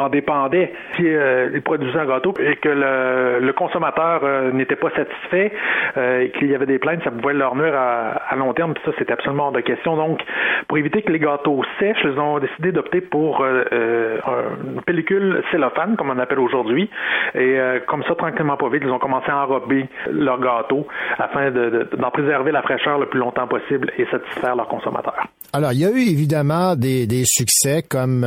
[0.00, 0.72] en dépendait.
[0.96, 5.52] Si euh, produisaient un gâteau et que le, consommateur euh, n'était pas satisfait,
[5.96, 8.72] euh, et qu'il y avait des plaintes, ça pouvait leur nuire à, long terme.
[8.74, 9.96] Puis ça, c'était absolument hors de question.
[9.96, 10.20] Donc,
[10.68, 14.18] pour éviter que les gâteaux sèchent, ils ont décidé d'opter pour euh,
[14.74, 16.88] une pellicule cellophane, comme on appelle aujourd'hui.
[17.34, 20.86] Et comme ça, tranquillement pas vite, ils ont commencé à enrober leur gâteau
[21.18, 25.26] afin de- de- d'en préserver la fraîcheur le plus longtemps possible et satisfaire leurs consommateurs.
[25.52, 28.24] Alors, il y a eu évidemment des, des succès comme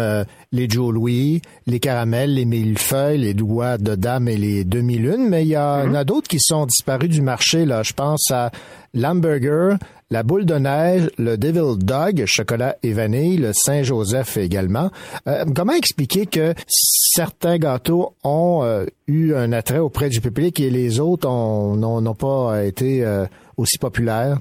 [0.51, 5.43] les Joe Louis, les caramels, les millefeuilles, les doigts de dame et les demi-lunes, mais
[5.43, 7.65] il y en a d'autres qui sont disparus du marché.
[7.65, 8.51] Là, je pense à
[8.93, 9.77] l'hamburger,
[10.11, 14.91] la boule de neige, le Devil Dog, chocolat et vanille, le Saint-Joseph également.
[15.27, 20.69] Euh, comment expliquer que certains gâteaux ont euh, eu un attrait auprès du public et
[20.69, 23.25] les autres ont- n'ont n'ont pas été euh,
[23.57, 24.37] aussi populaires?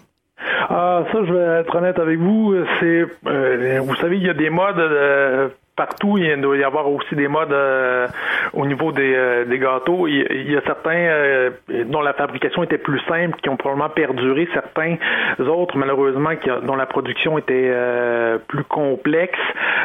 [0.69, 2.55] Ah, ça, je vais être honnête avec vous.
[2.81, 6.19] C'est, euh, vous savez, il y a des modes euh, partout.
[6.19, 8.07] Il doit y avoir aussi des modes euh,
[8.53, 10.07] au niveau des, euh, des gâteaux.
[10.07, 11.51] Il, il y a certains euh,
[11.87, 14.49] dont la fabrication était plus simple, qui ont probablement perduré.
[14.53, 14.97] Certains
[15.39, 19.39] autres, malheureusement, qui, dont la production était euh, plus complexe,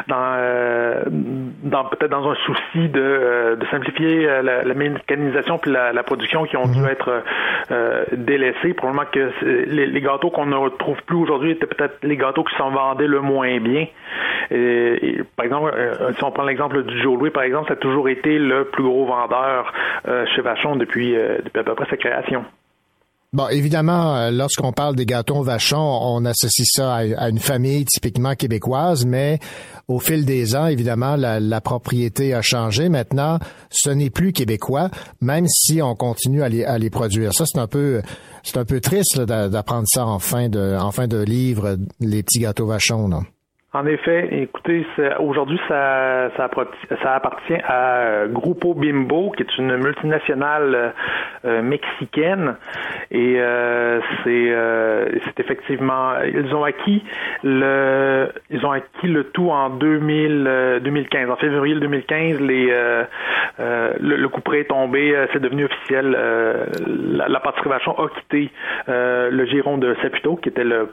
[0.08, 5.70] dans, euh, dans peut-être dans un souci de, euh, de simplifier la, la mécanisation puis
[5.70, 7.22] la, la production, qui ont dû être
[7.70, 8.74] euh, délaissés.
[8.74, 12.54] Probablement que les, les gâteaux qu'on ne retrouve plus aujourd'hui étaient peut-être les gâteaux qui
[12.56, 13.86] s'en vendaient le moins bien.
[14.50, 17.74] Et, et, par exemple, euh, si on prend l'exemple du Joe Louis, par exemple, ça
[17.74, 19.72] a toujours été le plus gros vendeur
[20.06, 22.44] euh, chez Vachon depuis, euh, depuis à peu près sa création.
[23.34, 28.34] Bon, évidemment, euh, lorsqu'on parle des gâteaux vachons, on associe ça à, une famille typiquement
[28.34, 29.38] québécoise, mais
[29.86, 32.88] au fil des ans, évidemment, la, la propriété a changé.
[32.88, 33.38] Maintenant,
[33.68, 34.88] ce n'est plus québécois,
[35.20, 37.34] même si on continue à les, à les produire.
[37.34, 38.00] Ça, c'est un peu,
[38.42, 42.40] c'est un peu triste d'apprendre ça en fin de, en fin de livre, les petits
[42.40, 43.08] gâteaux vachons.
[43.08, 43.20] Là.
[43.78, 44.84] En effet, écoutez,
[45.20, 46.50] aujourd'hui, ça, ça,
[47.14, 50.88] appartient à euh, Grupo Bimbo, qui est une multinationale euh,
[51.44, 52.56] euh, mexicaine.
[53.12, 55.06] Et euh, c'est euh,
[55.38, 57.04] effectivement, ils ont acquis
[57.44, 61.30] le, ils ont acquis le tout en 2000, euh, 2015.
[61.30, 63.04] En février 2015, les, euh,
[63.60, 66.16] euh, le, le coup près est tombé, euh, c'est devenu officiel.
[66.18, 68.50] euh, la, la Vachon a quitté
[68.88, 70.88] euh, le giron de Saputo, qui était le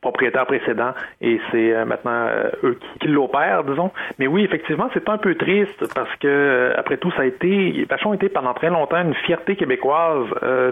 [0.00, 3.90] propriétaire précédent et c'est euh, maintenant euh, eux qui, l'opèrent, disons.
[4.18, 7.86] Mais oui, effectivement, c'est un peu triste parce que euh, après tout, ça a été
[7.88, 10.26] Vachon a été pendant très longtemps une fierté québécoise,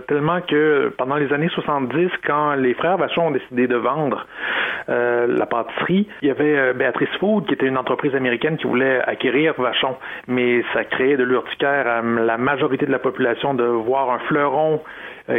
[0.06, 4.26] tellement que pendant les années 70, quand les frères Vachon ont décidé de vendre
[4.88, 9.54] la pâtisserie, il y avait Béatrice Food qui était une entreprise américaine qui voulait acquérir
[9.58, 9.96] Vachon,
[10.26, 14.80] mais ça créait de l'urticaire à la majorité de la population de voir un fleuron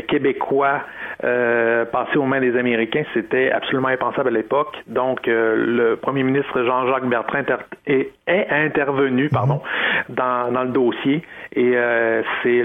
[0.08, 0.82] québécois
[1.24, 4.78] euh, passé aux mains des Américains, c'était absolument impensable à l'époque.
[4.88, 7.44] Donc, euh, le premier ministre Jean-Jacques Bertrand
[7.86, 9.62] est, intervenu pardon,
[10.10, 11.24] dans, dans le dossier
[11.56, 12.64] et euh, c'est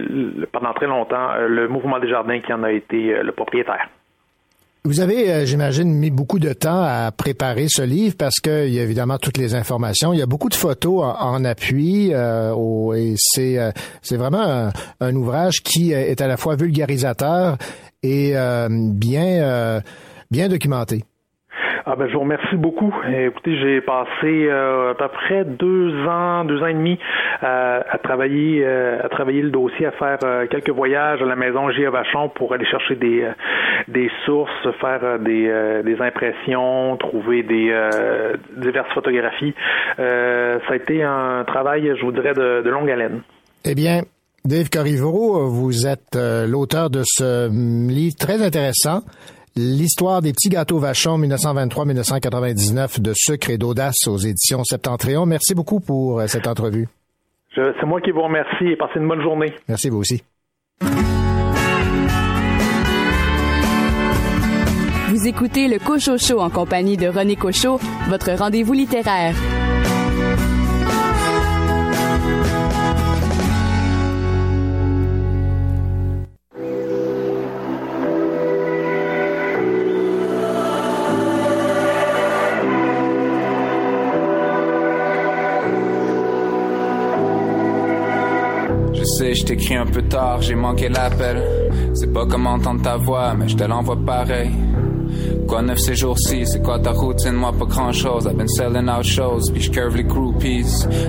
[0.52, 3.88] pendant très longtemps euh, le mouvement des jardins qui en a été euh, le propriétaire.
[4.86, 8.78] Vous avez, euh, j'imagine, mis beaucoup de temps à préparer ce livre parce qu'il y
[8.78, 10.12] a évidemment toutes les informations.
[10.12, 13.70] Il y a beaucoup de photos en, appui euh, au- et c'est euh,
[14.02, 14.70] c'est vraiment
[15.00, 17.56] un, ouvrage qui est à la fois vulgarisateur
[18.02, 19.80] et euh, bien euh,
[20.30, 21.04] bien documenté.
[21.86, 22.94] Ah ben, je vous remercie beaucoup.
[23.06, 26.98] Écoutez, j'ai passé euh, à peu près deux ans, deux ans et demi
[27.42, 31.36] euh, à travailler, euh, à travailler le dossier, à faire euh, quelques voyages à la
[31.36, 31.90] maison J.A.
[31.90, 33.32] Vachon pour aller chercher des, euh,
[33.88, 34.50] des sources,
[34.80, 37.74] faire des, des impressions, trouver des
[38.56, 39.54] diverses photographies.
[39.98, 40.02] Ça
[40.66, 43.20] a été un travail, je vous dirais, de, de longue haleine.
[43.66, 44.00] Eh bien,
[44.46, 49.02] Dave Corriveau, vous êtes l'auteur de ce hum, livre très intéressant.
[49.56, 55.26] L'histoire des petits gâteaux Vachon 1923-1999 de sucre et d'audace aux éditions Septentrion.
[55.26, 56.88] Merci beaucoup pour euh, cette entrevue.
[57.54, 59.54] C'est moi qui vous remercie et passez une bonne journée.
[59.68, 60.24] Merci vous aussi.
[65.10, 67.78] Vous écoutez le Cocho Show en compagnie de René Cocho,
[68.08, 69.36] votre rendez-vous littéraire.
[89.14, 91.42] Sais, je t'écris un peu tard, j'ai manqué l'appel.
[91.94, 94.50] C'est pas comment entendre ta voix, mais je te l'envoie pareil.
[95.48, 98.26] Quoi neuf ces jours-ci, c'est quoi ta routine, moi pas grand chose.
[98.26, 100.64] I've been selling out shows, puis je curve les groupies.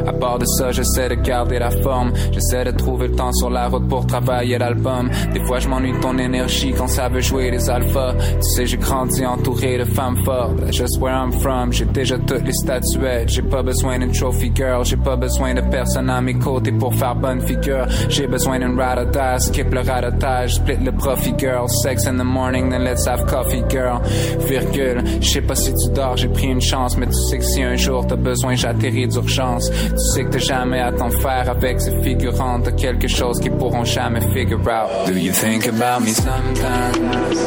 [0.06, 2.12] À part de ça, j'essaie de garder la forme.
[2.32, 5.10] J'essaie de trouver le temps sur la route pour travailler l'album.
[5.34, 8.14] Des fois, je m'ennuie de ton énergie quand ça veut jouer les alphas.
[8.14, 10.58] Tu sais, j'ai grandi entouré de femmes fortes.
[10.60, 13.30] That's just where I'm from, j'ai déjà toutes les statuettes.
[13.30, 16.94] J'ai pas besoin d'une trophy girl, j'ai pas besoin de personne à mes côtés pour
[16.94, 17.88] faire bonne figure.
[18.10, 21.68] J'ai besoin d'une ride or skip le radotage, split le profit girl.
[21.68, 24.02] Sex in the morning, then let's have coffee girl.
[24.48, 27.44] Virgule, je sais pas si tu dors, j'ai pris une chance, mais tu sais que
[27.44, 29.70] si un jour t'as besoin, j'atterris d'urgence.
[29.72, 33.52] Tu sais que t'as jamais à t'en faire avec ces figurantes, t'as quelque chose qu'ils
[33.52, 35.08] pourront jamais figure out.
[35.08, 37.40] Do you think about me sometimes?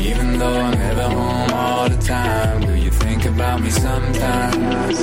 [0.00, 4.96] Even though I'm never home all the time, do you think about me sometimes?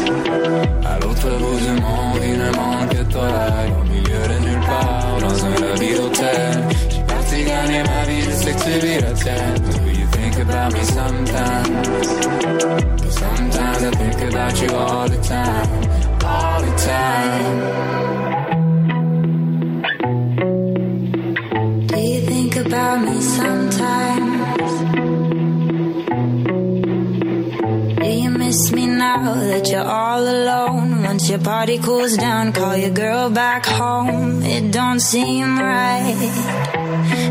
[0.85, 3.27] À l'autre bout du monde, il ne manque que toi,
[3.81, 5.89] au milieu de nulle part, dans un lobby.
[6.89, 9.82] J'ai parti gagner ma vie, je sais que tu vis la tienne.
[10.33, 12.07] Think about me sometimes?
[13.13, 15.69] Sometimes I think about you all the time,
[16.25, 17.57] all the time.
[21.85, 24.71] Do you think about me sometimes?
[27.99, 31.03] Do you miss me now that you're all alone?
[31.03, 34.41] Once your party cools down, call your girl back home.
[34.41, 36.82] It don't seem right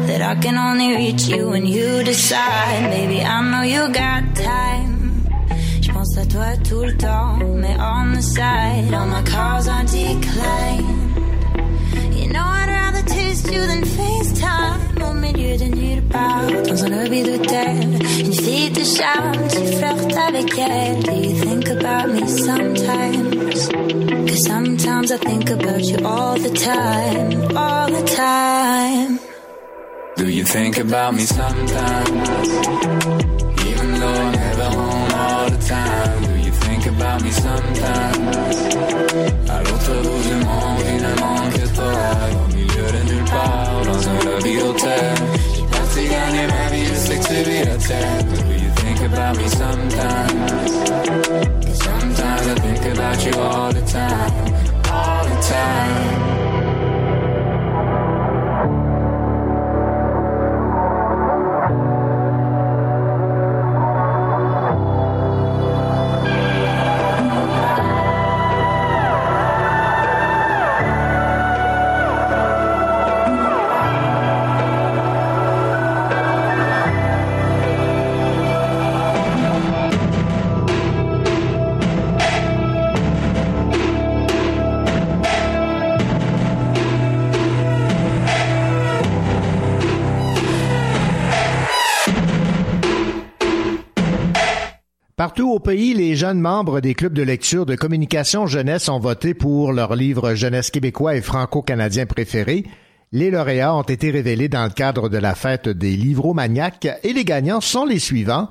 [0.07, 2.91] that I can only reach you when you decide.
[2.91, 5.25] Baby, I know you got time.
[5.81, 9.85] Je pense à toi tout le temps, mais on the side, all my calls are
[9.85, 11.03] declined.
[12.23, 16.89] You know I'd rather taste you than FaceTime Au milieu de nulle part Dans un
[16.89, 22.27] lobby d'hôtel Une fille te charme Tu flirtes avec elle Do you think about me
[22.29, 23.69] sometimes
[24.29, 29.19] Cause sometimes I think about you all the time All the time
[30.23, 32.49] Do you think about me sometimes?
[33.67, 36.23] Even though I'm never home all the time.
[36.23, 38.57] Do you think about me sometimes?
[39.67, 42.07] Bout du monde, manque que toi.
[42.39, 45.15] Au milieu de nulle part, dans un lobby d'hôtel.
[45.57, 48.29] J'ai parti gagner ma vie, je sais que tu vis la tienne.
[48.29, 50.73] Do you think about me sometimes?
[51.83, 54.55] Sometimes I think about you all the time.
[54.89, 56.62] All the time.
[96.23, 100.71] Jeunes membres des clubs de lecture de communication jeunesse ont voté pour leur livre jeunesse
[100.71, 102.65] québécois et franco-canadien préféré.
[103.11, 107.25] Les lauréats ont été révélés dans le cadre de la fête des livromaniacs et les
[107.25, 108.51] gagnants sont les suivants.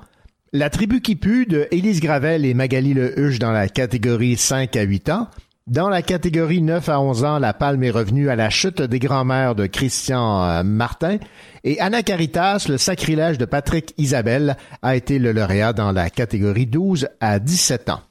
[0.51, 4.81] La tribu qui pue de Élise Gravel et Magali Lehuche dans la catégorie 5 à
[4.81, 5.29] 8 ans.
[5.71, 8.99] Dans la catégorie 9 à 11 ans, la palme est revenue à la chute des
[8.99, 11.15] grands-mères de Christian euh, Martin.
[11.63, 16.65] Et Anna Caritas, le sacrilège de Patrick Isabelle, a été le lauréat dans la catégorie
[16.65, 18.01] 12 à 17 ans.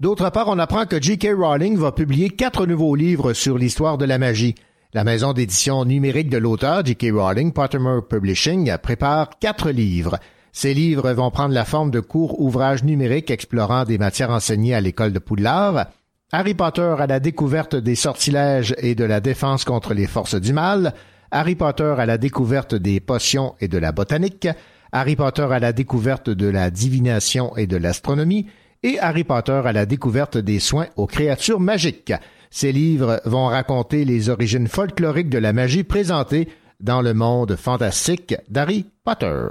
[0.00, 1.34] D'autre part, on apprend que J.K.
[1.36, 4.54] Rowling va publier quatre nouveaux livres sur l'histoire de la magie.
[4.94, 7.08] La maison d'édition numérique de l'auteur, J.K.
[7.12, 10.18] Rowling, Pottermore Publishing, prépare quatre livres.
[10.50, 14.80] Ces livres vont prendre la forme de courts ouvrages numériques explorant des matières enseignées à
[14.80, 15.88] l'école de Poudlard,
[16.34, 20.54] Harry Potter à la découverte des sortilèges et de la défense contre les forces du
[20.54, 20.94] mal,
[21.30, 24.48] Harry Potter à la découverte des potions et de la botanique,
[24.92, 28.46] Harry Potter à la découverte de la divination et de l'astronomie,
[28.82, 32.14] et Harry Potter à la découverte des soins aux créatures magiques.
[32.50, 36.48] Ces livres vont raconter les origines folkloriques de la magie présentée
[36.80, 39.48] dans le monde fantastique d'Harry Potter.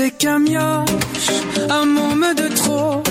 [0.00, 1.28] C'est qu'un mioche,
[1.68, 3.02] un môme de trop.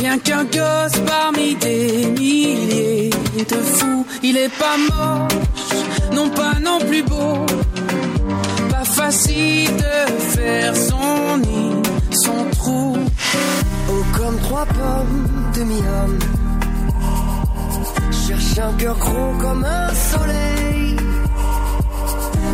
[0.00, 4.06] Rien qu'un gosse parmi des milliers de fous.
[4.22, 7.44] Il est pas moche, non pas non plus beau.
[8.70, 11.82] Pas facile de faire son nid,
[12.12, 12.96] son trou.
[13.90, 16.18] Oh, comme trois pommes demi-homme.
[18.26, 20.96] Cherche un cœur gros comme un soleil.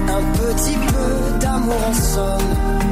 [0.09, 2.84] Un petit peu d'amour en somme.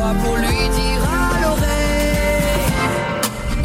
[0.00, 2.70] Pour lui dire à l'oreille.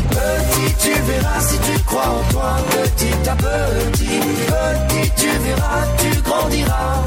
[0.10, 2.55] Petit, tu verras si tu crois en toi.
[2.72, 7.05] Petit à petit, petit, tu verras, tu grandiras.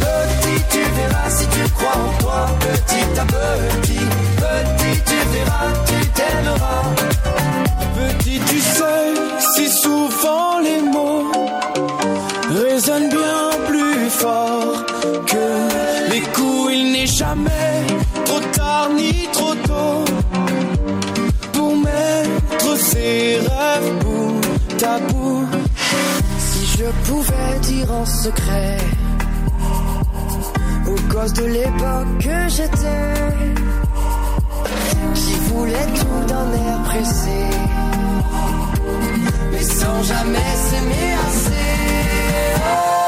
[0.00, 2.46] Petit, tu verras si tu crois en toi.
[2.60, 4.06] Petit à petit,
[4.42, 6.84] petit, tu verras, tu t'aimeras.
[7.96, 9.14] Petit, tu sais,
[9.54, 11.32] si souvent les mots
[12.48, 14.84] résonnent bien plus fort
[15.26, 15.69] que
[17.20, 17.86] jamais
[18.24, 20.04] trop tard ni trop tôt
[21.52, 25.46] pour mettre ses rêves bout à bout.
[26.38, 28.78] Si je pouvais dire en secret
[30.90, 33.14] aux gosses de l'époque que j'étais,
[35.14, 37.40] qui voulait tout d'un air pressé,
[39.52, 41.68] mais sans jamais s'aimer assez.
[42.66, 42.99] Oh,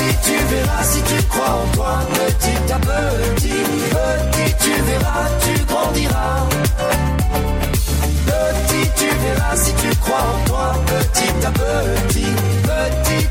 [0.00, 3.48] petit, tu verras si tu crois en toi, petit à petit,
[3.90, 6.48] petit, tu verras, tu grandiras.
[8.26, 13.26] Petit, tu verras si tu crois en toi, petit à petit, petit,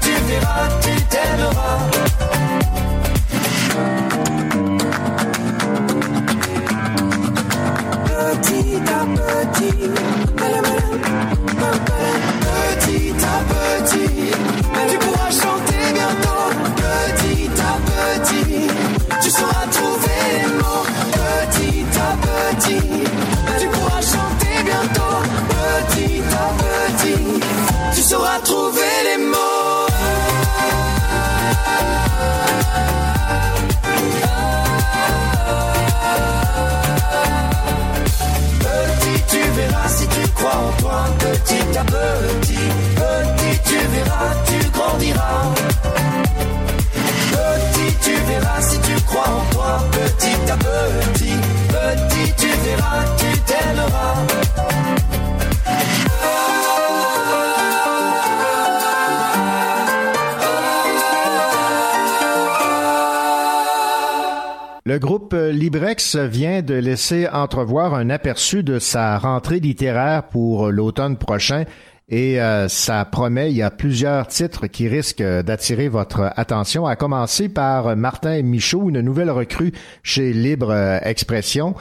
[65.99, 71.65] Librex vient de laisser entrevoir un aperçu de sa rentrée littéraire pour l'automne prochain
[72.07, 76.95] et euh, ça promet, il y a plusieurs titres qui risquent d'attirer votre attention, à
[76.95, 80.73] commencer par Martin Michaud, une nouvelle recrue chez Libre
[81.03, 81.75] Expression.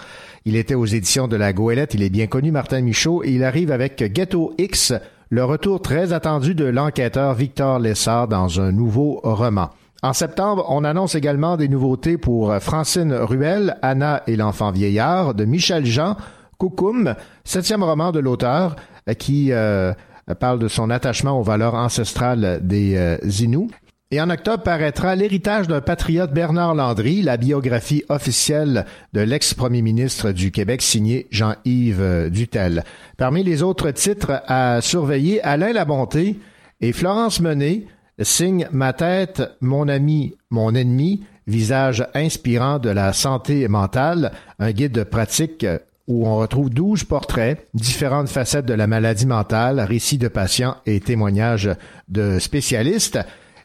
[0.45, 3.45] Il était aux éditions de la Goélette, il est bien connu, Martin Michaud, et il
[3.45, 4.95] arrive avec Ghetto X,
[5.31, 9.71] le retour très attendu de l'enquêteur Victor Lessard dans un nouveau roman.
[10.03, 15.45] En septembre, on annonce également des nouveautés pour Francine Ruel, Anna et l'enfant vieillard de
[15.45, 16.17] Michel Jean,
[16.59, 17.15] Koukoum,
[17.45, 18.77] septième roman de l'auteur
[19.19, 19.93] qui euh,
[20.41, 23.71] parle de son attachement aux valeurs ancestrales des euh, Inuits.
[24.11, 30.33] Et en octobre paraîtra L'héritage d'un patriote Bernard Landry, la biographie officielle de l'ex-premier ministre
[30.33, 32.85] du Québec signé Jean-Yves euh, Dutel.
[33.19, 36.39] Parmi les autres titres à surveiller, Alain Labonté
[36.81, 37.85] et Florence Menet,
[38.21, 44.93] Signe ma tête, mon ami, mon ennemi, visage inspirant de la santé mentale, un guide
[44.93, 45.67] de pratique
[46.09, 51.01] où on retrouve 12 portraits, différentes facettes de la maladie mentale, récits de patients et
[51.01, 51.71] témoignages
[52.09, 53.19] de spécialistes.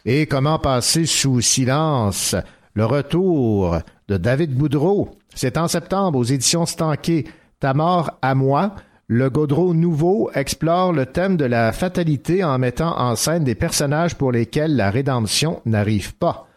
[0.05, 2.35] Et comment passer sous silence?
[2.73, 5.11] Le retour de David Boudreau.
[5.33, 7.23] C'est en septembre aux éditions Stanquet.
[7.59, 8.75] Ta mort à moi.
[9.07, 14.15] Le Gaudreau nouveau explore le thème de la fatalité en mettant en scène des personnages
[14.15, 16.47] pour lesquels la rédemption n'arrive pas.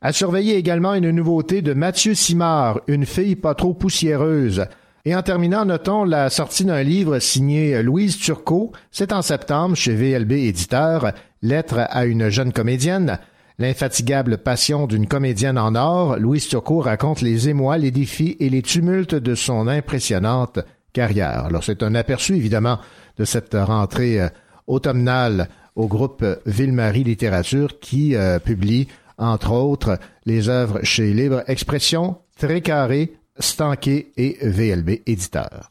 [0.00, 4.66] À surveiller également une nouveauté de Mathieu Simard, une fille pas trop poussiéreuse.
[5.04, 8.72] Et en terminant, notons la sortie d'un livre signé Louise Turcot.
[8.90, 13.20] C'est en septembre chez VLB Éditeur, Lettre à une jeune comédienne.
[13.60, 18.62] L'infatigable passion d'une comédienne en or, Louise Turcot raconte les émois, les défis et les
[18.62, 20.58] tumultes de son impressionnante
[20.92, 21.46] carrière.
[21.46, 22.78] Alors c'est un aperçu évidemment
[23.18, 24.28] de cette rentrée euh,
[24.66, 28.88] automnale au groupe Ville-Marie Littérature qui euh, publie
[29.18, 35.70] entre autres les œuvres chez Libre Expression, Très Carré, Stanquet et VLB Éditeur.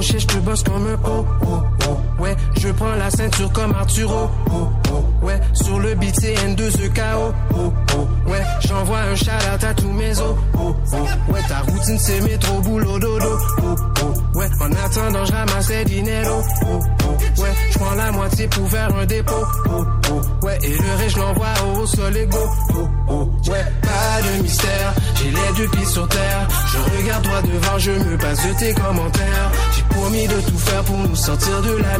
[0.00, 2.05] Je comme un.
[2.26, 4.28] Ouais, je prends la ceinture comme Arturo.
[4.52, 5.24] Oh, oh.
[5.24, 7.32] Ouais, sur le beat, c'est N2EKO.
[7.54, 8.28] Oh, oh.
[8.28, 10.34] Ouais, j'envoie un shout à tous mes os.
[10.58, 11.32] Oh, oh.
[11.32, 13.38] Ouais, ta routine, c'est métro, boulot, dodo.
[13.62, 14.38] Oh, oh.
[14.38, 16.42] Ouais, en attendant, je ramasse les dinero.
[16.62, 17.40] Oh, oh.
[17.42, 19.46] Ouais, je prends la moitié pour faire un dépôt.
[19.70, 20.46] Oh, oh.
[20.46, 22.38] Ouais, et le reste, je l'envoie au sol ego.
[22.74, 23.50] Oh, oh.
[23.50, 26.48] Ouais, pas de mystère, j'ai les deux pieds sur terre.
[26.72, 29.52] Je regarde droit devant, je me passe de tes commentaires.
[29.76, 31.98] J'ai promis de tout faire pour nous sortir de la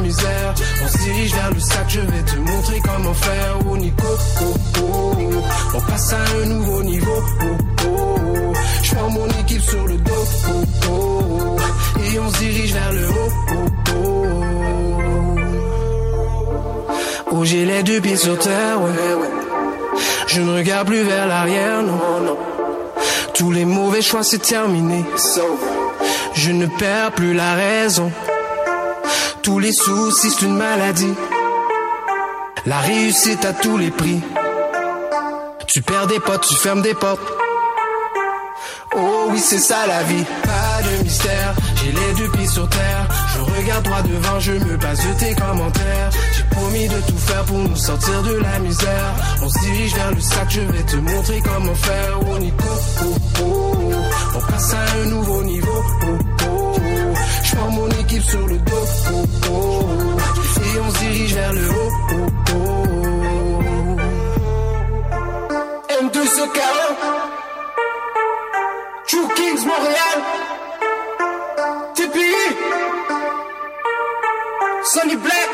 [0.83, 3.59] On se dirige vers le sac, je vais te montrer comment faire.
[3.69, 4.07] Oh Nico,
[4.43, 5.13] oh, oh,
[5.75, 7.23] on passe à un nouveau niveau.
[7.43, 7.45] Oh,
[7.89, 8.53] oh.
[8.83, 10.27] Je prends mon équipe sur le dos.
[10.91, 11.57] Oh.
[11.99, 13.33] Et on se dirige vers le haut.
[13.95, 15.37] Oh,
[17.33, 19.31] oh, j'ai les deux pieds sur terre, ouais, ouais.
[20.29, 22.37] Je ne regarde plus vers l'arrière, non, non.
[23.35, 25.05] Tous les mauvais choix, c'est terminé.
[26.35, 28.11] Je ne perds plus la raison.
[29.47, 31.15] Tous les soucis, c'est une maladie.
[32.67, 34.21] La réussite à tous les prix.
[35.69, 37.21] Tu perds des potes, tu fermes des portes.
[38.97, 40.25] Oh oui, c'est ça la vie.
[40.43, 43.07] Pas de mystère, j'ai les deux pieds sur terre.
[43.37, 46.11] Je regarde droit devant, je me passe de tes commentaires.
[46.37, 49.15] J'ai promis de tout faire pour nous sortir de la misère.
[49.43, 52.19] On se dirige vers le sac, je vais te montrer comment faire.
[52.29, 52.65] Oh Nico,
[53.05, 53.93] oh, oh,
[54.35, 55.85] on passe à un nouveau niveau.
[56.03, 56.36] Oh,
[57.71, 58.87] mon équipe sur le dos.
[60.65, 61.93] Et on se dirige vers le haut.
[62.13, 63.97] Oh, oh, oh.
[66.03, 66.45] M2 ce
[69.09, 70.19] True Kings Montréal.
[71.95, 72.47] TPI.
[74.85, 75.51] Sonny Black.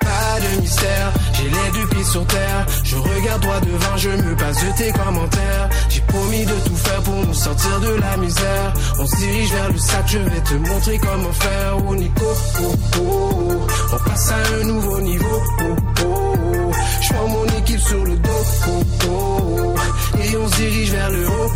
[0.00, 1.12] Pas de mystère,
[1.48, 2.66] les deux pieds sur terre.
[2.84, 5.68] Je regarde droit devant, je me passe de tes commentaires.
[5.88, 8.72] J'ai promis de tout faire pour nous sortir de la misère.
[8.98, 11.76] On se dirige vers le sac, je vais te montrer comment faire.
[11.88, 12.24] Oh Nico,
[12.62, 15.42] oh, oh, on passe à un nouveau niveau.
[15.60, 16.70] Oh, oh.
[17.00, 18.44] Je prends mon équipe sur le dos.
[19.10, 19.74] Oh.
[20.22, 21.48] Et on se dirige vers le haut.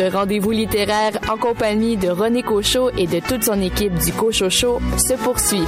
[0.00, 4.48] Votre rendez-vous littéraire en compagnie de René Cochot et de toute son équipe du Cochot
[4.48, 5.66] Show se poursuit.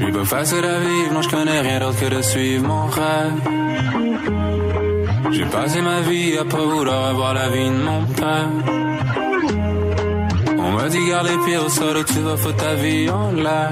[0.00, 3.61] J'ai pas facile à vivre, non je connais rien d'autre que de suivre mon rêve.
[5.32, 8.50] J'ai passé ma vie à pas vouloir avoir la vie de mon père.
[10.58, 13.32] On m'a dit garde les pieds au sol ou tu vas foutre ta vie en
[13.32, 13.70] l'air.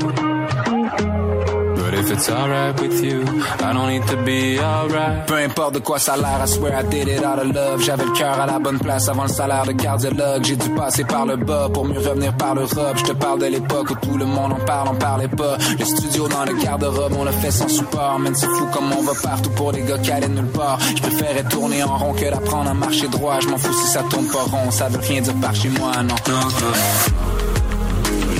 [2.01, 3.20] If it's alright with you,
[3.60, 5.27] I don't need to be alright.
[5.27, 7.82] Peu importe de quoi ça a l'air, I swear I did it out of love.
[7.82, 10.43] J'avais le cœur à la bonne place avant le salaire de cardiologue.
[10.43, 12.97] J'ai dû passer par le bas pour mieux revenir par l'Europe.
[12.97, 15.59] Je te parle de l'époque où tout le monde en parle, on parlait pas.
[15.78, 18.18] Le studio dans le garde-robe, on l'a fait sans support.
[18.18, 20.78] Même c'est fou comme on va partout pour des gars qui allaient nulle part.
[20.97, 23.40] Je préférais tourner en rond que d'apprendre à marcher droit.
[23.40, 25.93] Je m'en fous si ça tourne pas rond, ça veut rien dire par chez moi,
[26.02, 26.14] non.
[26.28, 26.72] non, non.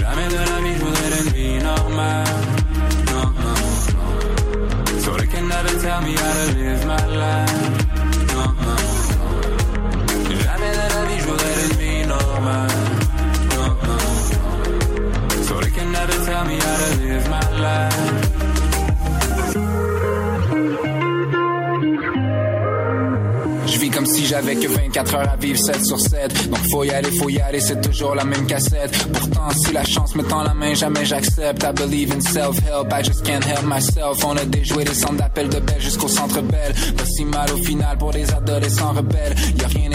[0.01, 2.40] Jamais de la vie je voudrais une vie normale.
[5.82, 7.52] Tell me how to live my life.
[8.35, 8.81] Non, non,
[9.19, 9.40] non.
[10.44, 12.77] Jamais de la vie je voudrais une vie normale.
[13.57, 14.02] Non, non,
[15.28, 15.43] non.
[15.47, 18.20] So they can never tell me how to live my life.
[24.31, 27.40] J'avais que 24 heures à vivre 7 sur 7 Donc faut y aller, faut y
[27.40, 28.97] aller, c'est toujours la même cassette.
[29.12, 31.65] Pourtant si la chance me tend la main, jamais j'accepte.
[31.65, 34.24] I believe in self-help, I just can't help myself.
[34.24, 37.57] On a déjoué des centres d'appel de belle jusqu'au centre belle Pas si mal au
[37.57, 39.35] final pour des adolescents rebelles.
[39.59, 39.90] Y a rien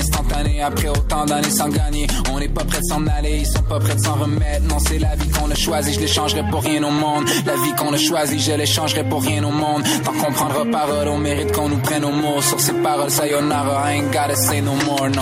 [0.65, 3.79] après autant d'années sans gagner On n'est pas prêt de s'en aller, ils sont pas
[3.79, 4.63] prêts de s'en remettre.
[4.67, 7.25] Non c'est la vie qu'on a choisie, je l'échangerai pour rien au monde.
[7.45, 9.83] La vie qu'on a choisie, je l'échangerai pour rien au monde.
[10.03, 12.41] Tant qu'on prendra parole, on mérite qu'on nous prenne au mot.
[12.41, 15.21] Sur ces paroles, sayonara, I ain't gotta say no more, no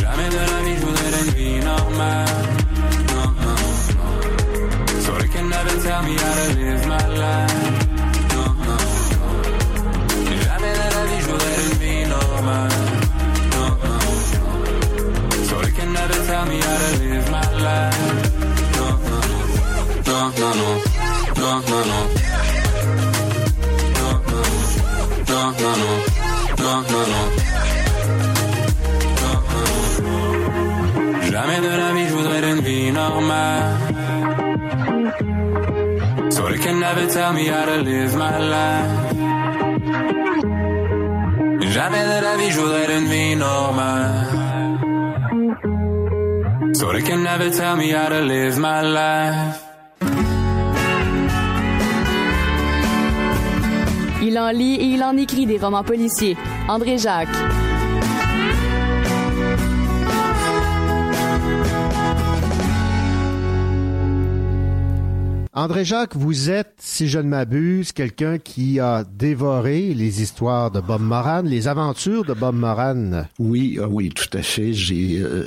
[0.00, 2.26] Jamais de la vie je voudrais une vie normale.
[3.08, 3.56] Non, non,
[3.86, 5.00] non.
[5.02, 7.51] So can never tell me how to live my life
[20.22, 20.76] non, non
[21.36, 22.06] Non, non, non
[25.28, 25.98] Non, non, non
[26.58, 27.26] Non, non, non non.
[31.30, 33.76] Jamais de la vie je voudrais une vie normale.
[36.30, 38.92] So they can never tell me how to live my life.
[41.74, 44.26] Jamais de la vie je voudrais une vie normale.
[46.74, 49.71] So they can never tell me how to live my life.
[54.24, 56.36] Il en lit et il en écrit des romans policiers.
[56.68, 57.28] André Jacques.
[65.54, 70.80] André Jacques, vous êtes, si je ne m'abuse, quelqu'un qui a dévoré les histoires de
[70.80, 73.24] Bob Moran, les aventures de Bob Moran.
[73.40, 74.72] Oui, ah oui, tout à fait.
[74.72, 75.44] J'ai euh,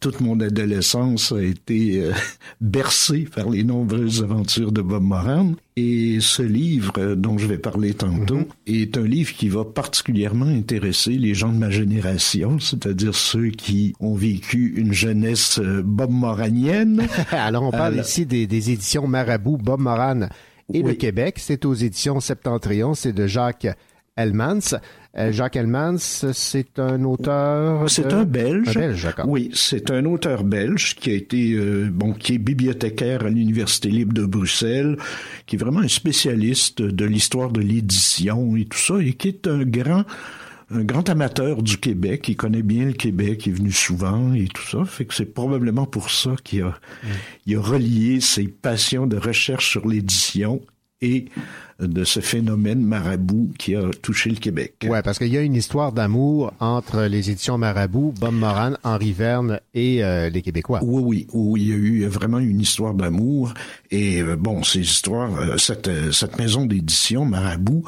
[0.00, 2.12] toute mon adolescence a été euh,
[2.60, 5.52] bercée par les nombreuses aventures de Bob Moran.
[5.76, 8.46] Et ce livre dont je vais parler tantôt Mhm.
[8.68, 13.92] est un livre qui va particulièrement intéresser les gens de ma génération, c'est-à-dire ceux qui
[13.98, 17.02] ont vécu une jeunesse euh, Bob Moranienne.
[17.32, 20.28] Alors, on parle Alors- ici des, des éditions Marabout, Bob Moran
[20.72, 20.94] et le.
[20.94, 21.38] Québec.
[21.40, 23.66] C'est aux éditions Septentrion, c'est de Jacques
[24.16, 24.74] Elmans.
[25.16, 27.88] Euh, Jacques Elmans, c'est un auteur.
[27.88, 28.68] C'est de- un Belge.
[28.76, 29.28] Un Belge, d'accord.
[29.28, 33.90] Oui, c'est un auteur belge qui a été euh, bon, qui est bibliothécaire à l'université
[33.90, 34.96] libre de Bruxelles,
[35.46, 39.46] qui est vraiment un spécialiste de l'histoire de l'édition et tout ça, et qui est
[39.46, 40.04] un grand
[40.70, 44.46] un grand amateur du Québec, il connaît bien le Québec, il est venu souvent et
[44.48, 46.74] tout ça, fait que c'est probablement pour ça qu'il a,
[47.46, 50.62] il a relié ses passions de recherche sur l'édition
[51.02, 51.26] et
[51.80, 54.86] de ce phénomène marabout qui a touché le Québec.
[54.88, 59.12] Ouais, parce qu'il y a une histoire d'amour entre les éditions Marabout, Bob Moran, Henri
[59.12, 60.80] Verne et euh, les Québécois.
[60.82, 63.54] Oui, oui, oui, il y a eu vraiment une histoire d'amour.
[63.90, 67.84] Et euh, bon, ces histoires, euh, cette, cette maison d'édition, Marabout,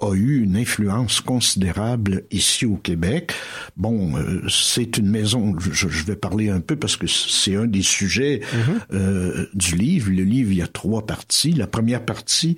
[0.00, 3.32] a eu une influence considérable ici au Québec.
[3.76, 7.66] Bon, euh, c'est une maison, je, je vais parler un peu parce que c'est un
[7.66, 8.40] des sujets
[8.92, 10.10] euh, du livre.
[10.10, 11.52] Le livre, il y a trois parties.
[11.52, 12.56] La première partie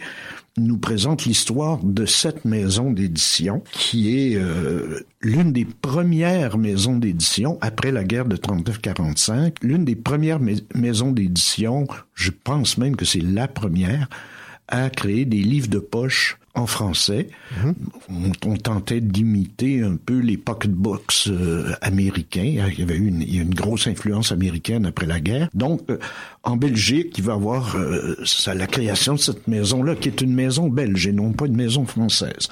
[0.59, 7.57] nous présente l'histoire de cette maison d'édition qui est euh, l'une des premières maisons d'édition
[7.63, 13.05] après la guerre de 39-45, l'une des premières mais- maisons d'édition, je pense même que
[13.05, 14.09] c'est la première,
[14.69, 17.29] à créer des livres de poche en français.
[18.09, 22.43] on, tentait d'imiter un peu les pocketbooks euh, américains.
[22.43, 25.49] Il y avait eu une, grosse influence américaine après la guerre.
[25.55, 25.99] Donc, euh,
[26.43, 28.17] en Belgique, il va y avoir euh,
[28.55, 31.85] la création de cette maison-là, qui est une maison belge et non pas une maison
[31.85, 32.49] française.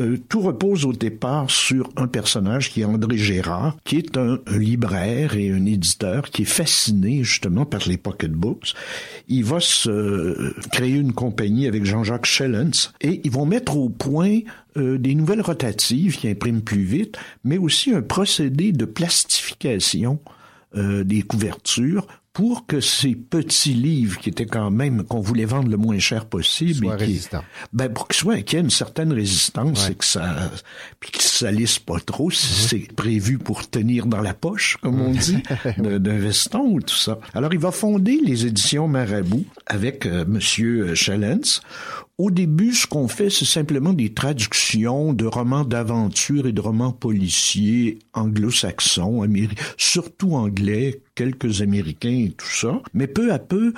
[0.00, 4.40] Euh, tout repose au départ sur un personnage qui est André Gérard, qui est un,
[4.50, 8.74] libraire et un éditeur qui est fasciné justement par les pocketbooks.
[9.28, 13.88] Il va se euh, créer une compagnie avec Jean-Jacques Schellens et ils vont mettre au
[13.88, 14.40] point
[14.76, 20.18] euh, des nouvelles rotatives qui impriment plus vite, mais aussi un procédé de plastification
[20.76, 22.04] des couvertures
[22.34, 26.26] pour que ces petits livres qui étaient quand même qu'on voulait vendre le moins cher
[26.26, 27.44] possible Soient et qui, résistants.
[27.72, 30.50] ben pour qu'ils soient qu'il y ait une certaine résistance et que ça
[31.00, 32.68] puis qu'ils salissent pas trop si Mhm.
[32.68, 35.38] c'est prévu pour tenir dans la poche comme on dit
[35.78, 37.18] d'un veston ou tout ça.
[37.34, 41.60] Alors il va fonder les éditions Marabout avec euh, monsieur Chalens.
[42.16, 46.92] Au début, ce qu'on fait, c'est simplement des traductions de romans d'aventure et de romans
[46.92, 49.26] policiers anglo-saxons,
[49.76, 52.80] surtout anglais, quelques américains et tout ça.
[52.92, 53.74] Mais peu à peu,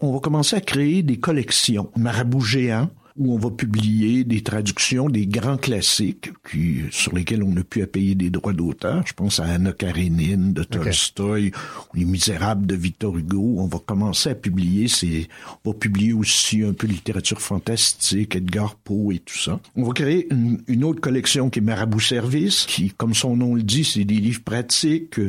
[0.00, 1.90] on va commencer à créer des collections.
[1.96, 7.52] Marabout géant, où on va publier des traductions des grands classiques qui, sur lesquels on
[7.52, 9.02] n'a pu à payer des droits d'auteur.
[9.06, 11.52] Je pense à Anna Karenine de Tolstoï,
[11.92, 13.56] ou Les Misérables de Victor Hugo.
[13.58, 15.28] On va commencer à publier ces,
[15.64, 19.60] on va publier aussi un peu de littérature fantastique, Edgar Poe et tout ça.
[19.76, 23.54] On va créer une, une autre collection qui est Marabout Service, qui, comme son nom
[23.54, 25.20] le dit, c'est des livres pratiques.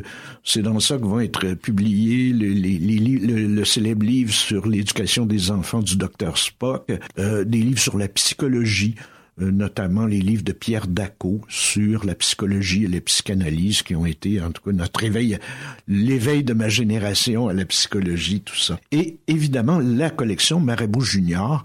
[0.44, 4.68] C'est dans ça que vont être publiés les, les, les le, le célèbre livre sur
[4.68, 8.96] l'éducation des enfants du docteur Spock, euh, des livres sur la psychologie,
[9.42, 14.06] euh, notamment les livres de Pierre Daco sur la psychologie et la psychanalyse qui ont
[14.06, 15.40] été, en tout cas, notre éveil,
[15.88, 18.80] l'éveil de ma génération à la psychologie, tout ça.
[18.92, 21.64] Et évidemment, la collection Marabout Junior,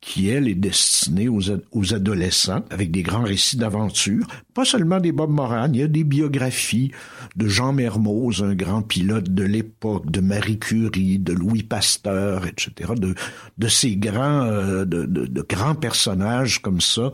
[0.00, 4.24] qui, elle, est destinée aux, ad- aux adolescents, avec des grands récits d'aventure.
[4.54, 6.92] Pas seulement des Bob Moran, il y a des biographies
[7.36, 12.92] de Jean Mermoz, un grand pilote de l'époque, de Marie Curie, de Louis Pasteur, etc.,
[12.96, 13.14] de,
[13.58, 17.10] de ces grands, euh, de, de- de grands personnages comme ça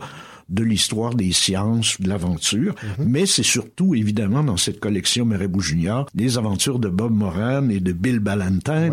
[0.47, 6.07] de l'histoire des sciences, de l'aventure, mais c'est surtout, évidemment, dans cette collection Marabout Junior,
[6.13, 8.91] des aventures de Bob Moran et de Bill Ballantine,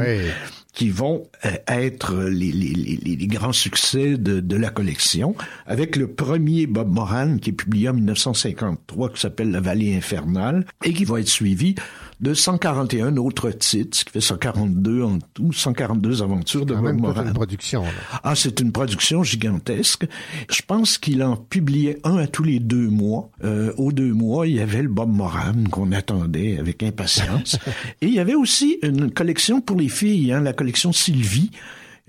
[0.72, 5.34] qui vont euh, être les, grands succès de, de la collection,
[5.66, 10.64] avec le premier Bob Moran qui est publié en 1953, qui s'appelle La Vallée infernale,
[10.84, 11.74] et qui va être suivi
[12.22, 17.24] de 141 autres titres, ce qui fait 142 en tout, 142 aventures de Bob Moran.
[17.26, 17.82] une production.
[17.82, 18.20] là.
[18.22, 20.06] Ah, c'est une production gigantesque.
[20.48, 23.30] Je pense qu'il en publiait un à tous les deux mois.
[23.42, 27.58] Euh, aux deux mois, il y avait le Bob Moran qu'on attendait avec impatience.
[28.00, 31.50] Et il y avait aussi une collection pour les filles, hein, la collection Sylvie.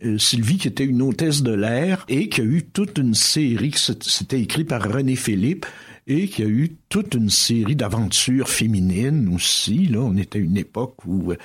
[0.05, 3.73] Euh, Sylvie qui était une hôtesse de l'air et qui a eu toute une série,
[3.75, 5.65] c'était écrit par René Philippe
[6.07, 9.87] et qui a eu toute une série d'aventures féminines aussi.
[9.87, 11.37] Là, on était à une époque où euh,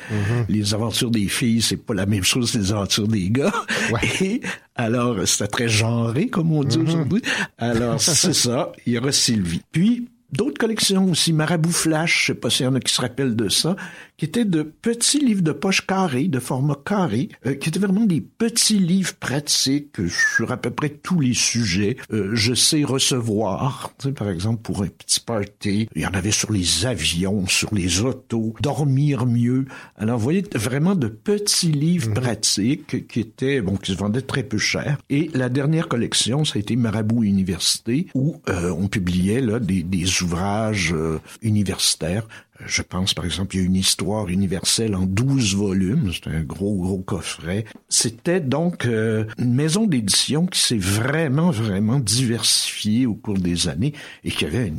[0.48, 3.52] les aventures des filles, c'est pas la même chose que les aventures des gars.
[4.20, 4.40] Et
[4.74, 7.22] alors, c'était très genré, comme on dit aujourd'hui.
[7.56, 8.72] Alors, c'est ça.
[8.86, 9.62] Il y aura Sylvie.
[9.70, 11.32] Puis, d'autres collections aussi.
[11.32, 13.76] Marabout Flash, je sais pas s'il y en a qui se rappellent de ça,
[14.16, 18.04] qui étaient de petits livres de poche carrés, de format carré, euh, qui étaient vraiment
[18.04, 21.96] des petits livres pratiques sur à peu près tous les sujets.
[22.12, 25.88] Euh, je sais recevoir, tu sais, par exemple, pour un petit party.
[25.94, 29.66] Il y en avait sur les avions, sur les autos, dormir mieux.
[29.96, 34.42] Alors, vous voyez, vraiment de petits livres pratiques qui étaient, bon, qui se vendaient très
[34.42, 34.98] peu cher.
[35.10, 39.82] Et la dernière collection, ça a été Marabout Université, où euh, on publiait là des,
[39.82, 42.26] des ouvrages euh, universitaires.
[42.60, 46.10] Euh, Je pense, par exemple, il y a une histoire universelle en 12 volumes.
[46.12, 47.64] C'est un gros, gros coffret.
[47.88, 53.92] C'était donc euh, une maison d'édition qui s'est vraiment, vraiment diversifiée au cours des années
[54.24, 54.72] et qui avait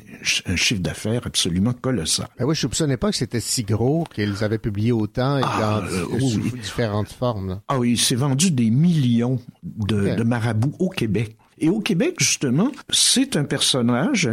[0.48, 2.28] un, un chiffre d'affaires absolument colossal.
[2.38, 5.82] Ben oui, je soupçonnais pas que c'était si gros qu'ils avaient publié autant et Ah,
[5.82, 7.50] dans euh, oui, différentes formes.
[7.50, 7.62] là.
[7.68, 10.16] Ah oui, il s'est vendu des millions de, Ok.
[10.18, 11.36] de marabouts au Québec.
[11.62, 14.30] Et au Québec, justement, c'est un personnage,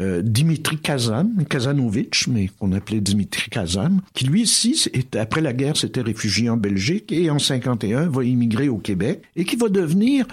[0.00, 5.76] euh, Dimitri Kazan, Kazanovitch, mais qu'on appelait Dimitri Kazan, qui lui est- après la guerre,
[5.76, 10.26] s'était réfugié en Belgique et en 51 va immigrer au Québec et qui va devenir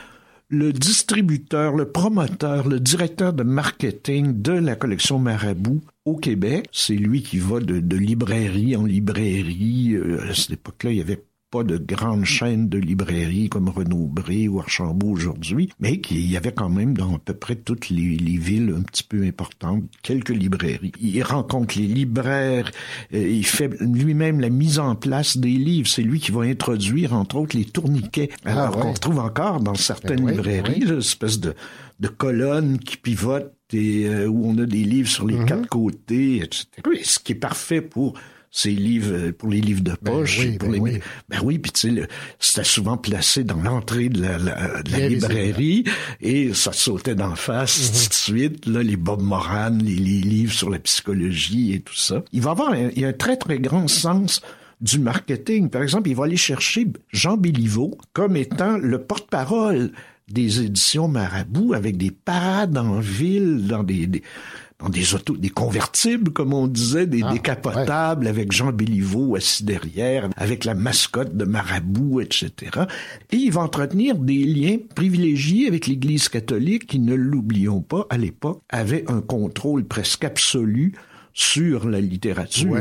[0.50, 6.68] le distributeur, le promoteur, le directeur de marketing de la collection Marabout au Québec.
[6.72, 9.96] C'est lui qui va de, de librairie en librairie.
[9.96, 11.24] Euh, à cette époque-là, il y avait
[11.56, 16.52] pas de grandes chaînes de librairies comme Renaud-Bré ou Archambault aujourd'hui, mais qu'il y avait
[16.52, 20.30] quand même dans à peu près toutes les, les villes un petit peu importantes quelques
[20.32, 20.92] librairies.
[21.00, 22.70] Il rencontre les libraires,
[23.14, 25.88] euh, il fait lui-même la mise en place des livres.
[25.88, 28.82] C'est lui qui va introduire entre autres les tourniquets, Ah, alors ouais.
[28.82, 30.88] qu'on retrouve encore dans certaines Ben oui, librairies, oui.
[30.88, 31.54] là, espèce de,
[32.02, 36.38] de colonnes qui pivotent et euh, où on a des livres sur les quatre côtés,
[36.38, 36.66] etc.
[36.86, 38.14] Oui, ce qui est parfait pour
[38.58, 40.40] ces livres, euh, pour les livres de poche.
[40.40, 40.80] oui, pour ben les...
[40.80, 41.00] oui.
[41.28, 42.08] Ben oui, puis tu sais, le-
[42.40, 45.84] c'était souvent placé dans l'entrée de la, la- de la librairie
[46.22, 48.66] et ça sautait d'en face tout de suite.
[48.66, 52.24] Là, les Bob Moran, les, les livres sur la psychologie et tout ça.
[52.32, 54.40] Il va avoir un, il y a un très très grand sens
[54.80, 55.70] du marketing.
[55.70, 59.92] Par exemple, il va aller chercher Jean Béliveau comme étant le porte-parole
[60.30, 64.24] des éditions Marabout avec des parades en ville, dans des, des-
[64.80, 69.64] dans des autos, des convertibles, comme on disait, des Ah, décapotables, avec Jean Béliveau assis
[69.64, 72.52] derrière, avec la mascotte de Marabout, etc.
[73.32, 78.18] Et il va entretenir des liens privilégiés avec l'Église catholique, qui, ne l'oublions pas, à
[78.18, 80.94] l'époque, avait un contrôle presque absolu
[81.34, 82.72] sur la littérature.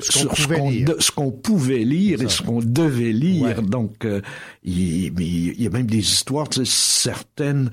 [0.00, 0.86] Sur ce qu'on pouvait lire.
[0.88, 3.58] de- ce qu'on pouvait lire et ce qu'on devait lire.
[3.58, 3.62] Ouais.
[3.62, 4.20] Donc, euh,
[4.64, 7.70] il, mais il y a même des histoires, tu sais, certaines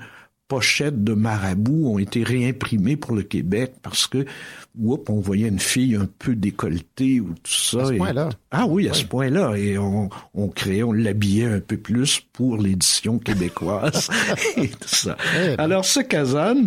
[0.52, 4.26] pochettes de marabouts ont été réimprimées pour le Québec parce que,
[4.78, 7.80] oups, on voyait une fille un peu décolletée ou tout ça.
[7.80, 8.28] À ce et- point-là.
[8.50, 9.54] Ah oui, à ce point-là.
[9.56, 14.10] Et on, on créait, on l'habillait un peu plus pour l'édition québécoise
[14.58, 15.16] et tout ça.
[15.42, 15.56] Eh ben.
[15.58, 16.64] Alors, ce Kazan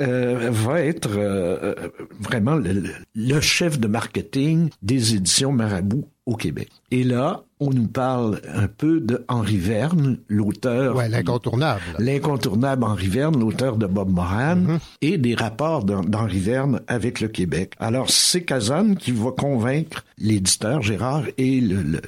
[0.00, 1.88] euh, va être euh, euh,
[2.18, 2.82] vraiment le,
[3.14, 6.68] le chef de marketing des éditions Marabout au Québec.
[6.90, 10.94] Et là, on nous parle un peu de Henri Verne, l'auteur.
[10.94, 11.80] Ouais, l'incontournable.
[11.98, 14.78] L'incontournable Henri Verne, l'auteur de Bob Moran, Mm-hmm.
[15.02, 17.72] et des rapports d'Hen- d'Henri Verne avec le Québec.
[17.80, 22.00] Alors, c'est Kazan qui va convaincre l'éditeur Gérard et le-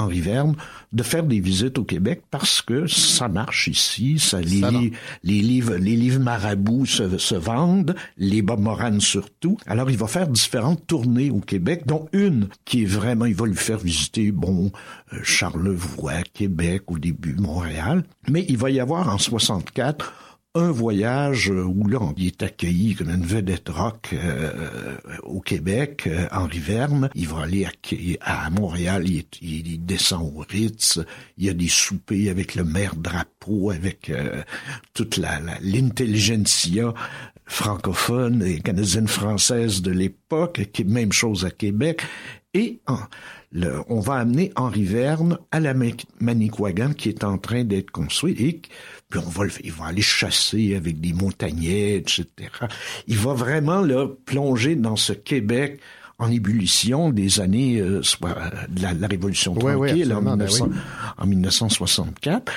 [0.00, 0.54] Henri Verne
[0.92, 4.78] de faire des visites au Québec parce que ça marche ici, ça, les, Ça va.
[4.78, 9.56] li- les livres, les livres marabouts se, se vendent, les Bob Moran surtout.
[9.66, 13.46] Alors, il va faire différentes tournées au Québec, dont une qui est vraiment, il va
[13.46, 14.72] lui faire visiter, bon,
[15.12, 18.04] euh, Charlevoix, Québec, au début, Montréal.
[18.28, 20.12] Mais il va y avoir en 64
[20.56, 26.04] un voyage euh, où là, il est accueilli comme une vedette rock euh, au Québec,
[26.08, 27.08] euh, Henri Verne.
[27.14, 27.64] Il va aller
[28.20, 30.98] à, à Montréal, il, est- il- descend au Ritz.
[31.38, 34.42] Il y a des soupers avec le maire Drapeau, avec euh,
[34.92, 36.94] toute la l'intelligentsia
[37.46, 42.02] francophone et canadienne-française de l'époque, même chose à Québec.
[42.54, 42.80] Et
[43.52, 45.86] le- on va amener Henri Verne à la Ma-
[46.20, 48.60] Manicouagan qui est en train d'être construite et
[49.08, 52.24] puis on va le, il va aller chasser avec des montagnais, etc.
[53.08, 55.80] Il va vraiment là, plonger dans ce Québec
[56.18, 60.22] en ébullition des années euh, soit, euh, de la, la Révolution Ouais, ouais, tranquille en,
[60.22, 60.76] ben 1900 oui.
[61.18, 62.52] en 1964.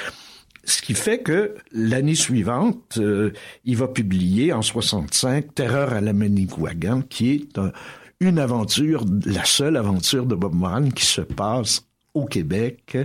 [0.65, 3.31] Ce qui fait que l'année suivante, euh,
[3.65, 7.71] il va publier en 65 Terreur à la Manicouagan, qui est un-
[8.19, 11.83] une aventure, la seule aventure de Bob Moran qui se passe
[12.13, 12.97] au Québec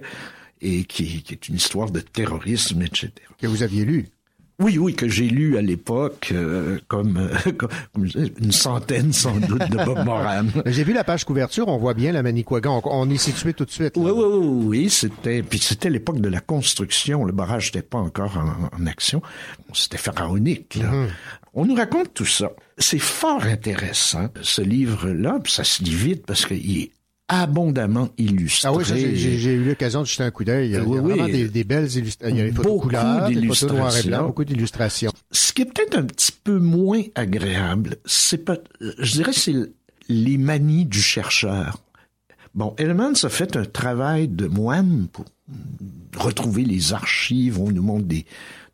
[0.60, 3.10] et qui, qui est une histoire de terrorisme, etc.
[3.40, 4.08] Que vous aviez lu.
[4.60, 7.68] Oui, oui, que j'ai lu à l'époque, euh, comme, euh, comme-
[8.40, 10.46] une centaine sans doute de Bob Moran.
[10.66, 12.82] J'ai vu la page couverture, on voit bien la Manicouagan.
[12.84, 13.96] On, on est situé tout de suite.
[13.96, 14.02] là.
[14.02, 17.24] Oui, oui, oui, oui, c'était, puis c'était l'époque de la construction.
[17.24, 19.22] Le barrage n'était pas encore en, en action.
[19.72, 20.90] C'était pharaonique, là.
[20.90, 21.08] Mhm.
[21.54, 22.50] On nous raconte tout ça.
[22.78, 26.90] C'est fort intéressant, ce livre-là, puis ça se lit vite parce qu'il est
[27.30, 28.68] abondamment illustré.
[28.68, 30.68] Ah oui, j'ai- eu l'occasion de jeter un coup d'œil.
[30.68, 32.36] Il y a, Oui, vraiment des, des belles illustrations.
[32.36, 34.26] Il y a des photos Beaucoup couleurs, des photos noir et blanc, d'illustrations.
[34.26, 35.12] beaucoup d'illustrations.
[35.30, 39.54] Ce qui est peut-être un petit peu moins agréable, c'est pas, je dirais, c'est
[40.08, 41.82] les manies du chercheur.
[42.54, 45.26] Bon, Hellman a fait un travail de moine pour
[46.16, 47.60] retrouver les archives.
[47.60, 48.24] On nous montre des,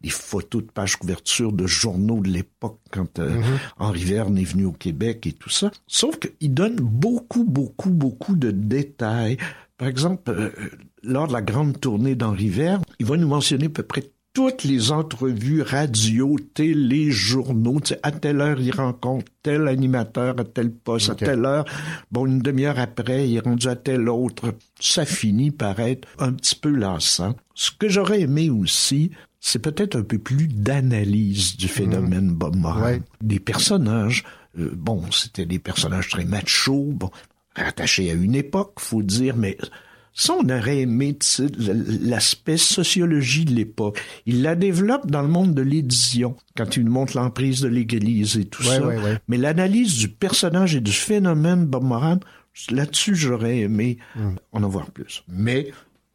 [0.05, 3.41] des photos de pages couverture de journaux de l'époque quand euh,
[3.79, 5.71] Henri Verne est venu au Québec et tout ça.
[5.87, 9.39] Sauf qu'il donne beaucoup, beaucoup, beaucoup de détails.
[9.79, 10.51] Par exemple, euh,
[11.03, 14.65] lors de la grande tournée d'Henri Verne, il va nous mentionner à peu près toutes
[14.65, 20.45] les entrevues radio, télé, journaux, tu sais, à telle heure il rencontre tel animateur à
[20.45, 21.65] tel poste, à telle heure.
[22.11, 24.55] Bon, une demi-heure après, il est rendu à tel autre.
[24.81, 27.37] Ça finit par être un petit peu lassant.
[27.55, 29.13] Ce que j'aurais aimé aussi,
[29.47, 32.83] c'est peut-être un peu plus d'analyse du phénomène Bob Moran.
[32.83, 33.03] Ouais.
[33.21, 34.25] Des personnages,
[34.59, 37.11] euh, bon, c'était des personnages très machos, bon,
[37.55, 39.59] rattachés à une époque, faut dire, mais
[40.15, 41.19] ça, on aurait aimé
[42.01, 44.01] l'aspect sociologie de l'époque.
[44.25, 48.39] Il la développe dans le monde de l'édition, quand il nous montre l'emprise de l'Église
[48.39, 48.87] et tout Ouais, ça.
[48.87, 49.19] ouais, ouais.
[49.29, 52.19] Mais l'analyse du personnage et du phénomène Bob Moran,
[52.71, 54.37] là-dessus, j'aurais aimé Hmm.
[54.53, 55.23] en avoir plus.
[55.29, 55.71] Mais,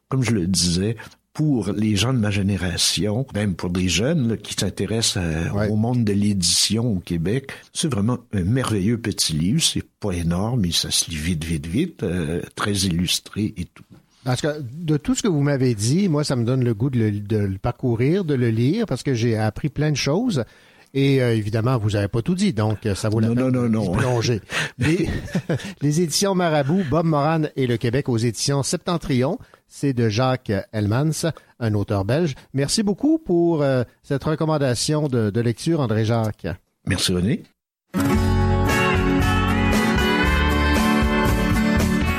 [0.08, 0.96] comme je le disais,
[1.32, 5.76] pour les gens de ma génération, même pour des jeunes là, qui s'intéressent à- au
[5.76, 9.62] monde de l'édition au Québec, c'est vraiment un merveilleux petit livre.
[9.62, 13.84] C'est pas énorme, mais ça se lit vite, vite, vite, euh, très illustré et tout.
[14.24, 16.90] Parce que de tout ce que vous m'avez dit, moi, ça me donne le goût
[16.90, 20.44] de le, de le parcourir, de le lire, parce que j'ai appris plein de choses.
[20.92, 23.48] Et euh, évidemment, vous n'avez pas tout dit, donc euh, ça vaut la Non, peine
[23.50, 23.92] non, non.
[23.92, 24.40] plonger.
[24.78, 25.08] Les,
[25.82, 29.38] les éditions Marabout, Bob Moran et le Québec aux éditions Septentrion,
[29.68, 31.30] c'est de Jacques Elmans,
[31.60, 32.34] un auteur belge.
[32.54, 36.46] Merci beaucoup pour euh, cette recommandation de, de lecture, André Jacques.
[36.86, 37.42] Merci René.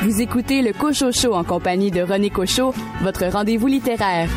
[0.03, 4.29] Vous écoutez le Cochot Show en compagnie de René Cochot, votre rendez-vous littéraire.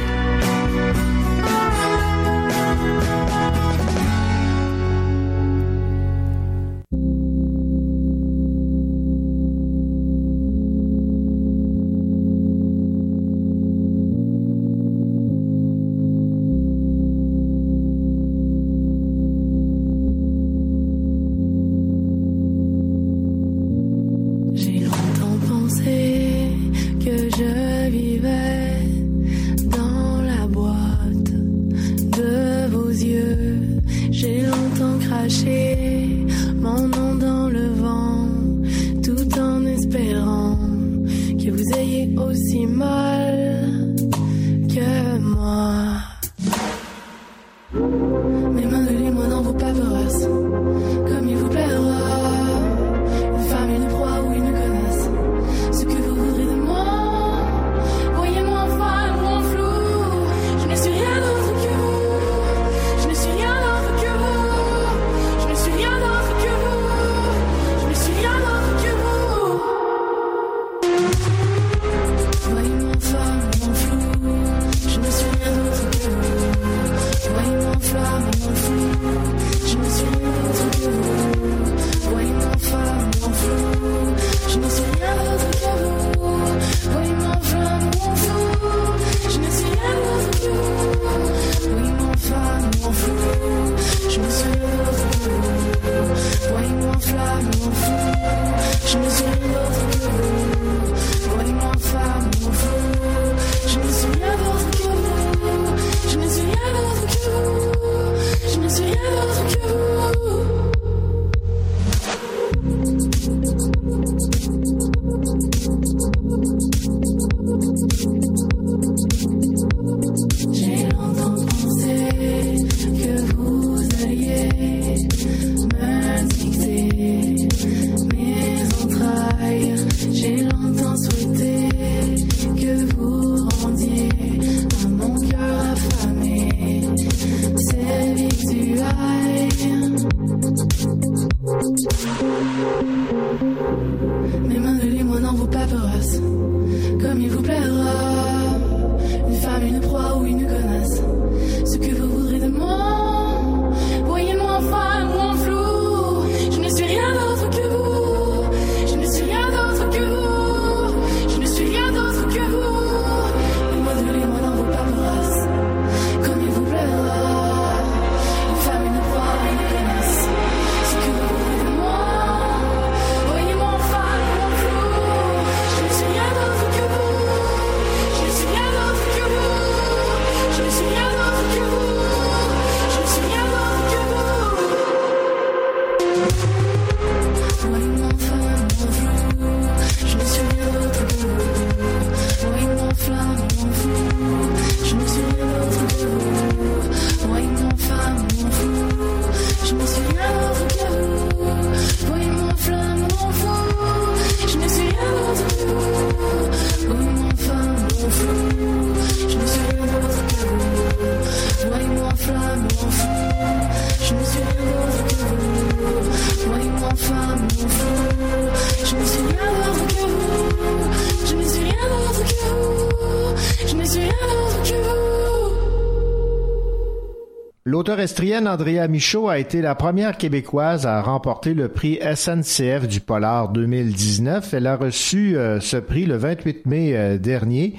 [227.94, 233.50] Forestienne Andrea Michaud a été la première Québécoise à remporter le prix SNCF du Polar
[233.50, 234.52] 2019.
[234.52, 237.76] Elle a reçu euh, ce prix le 28 mai euh, dernier,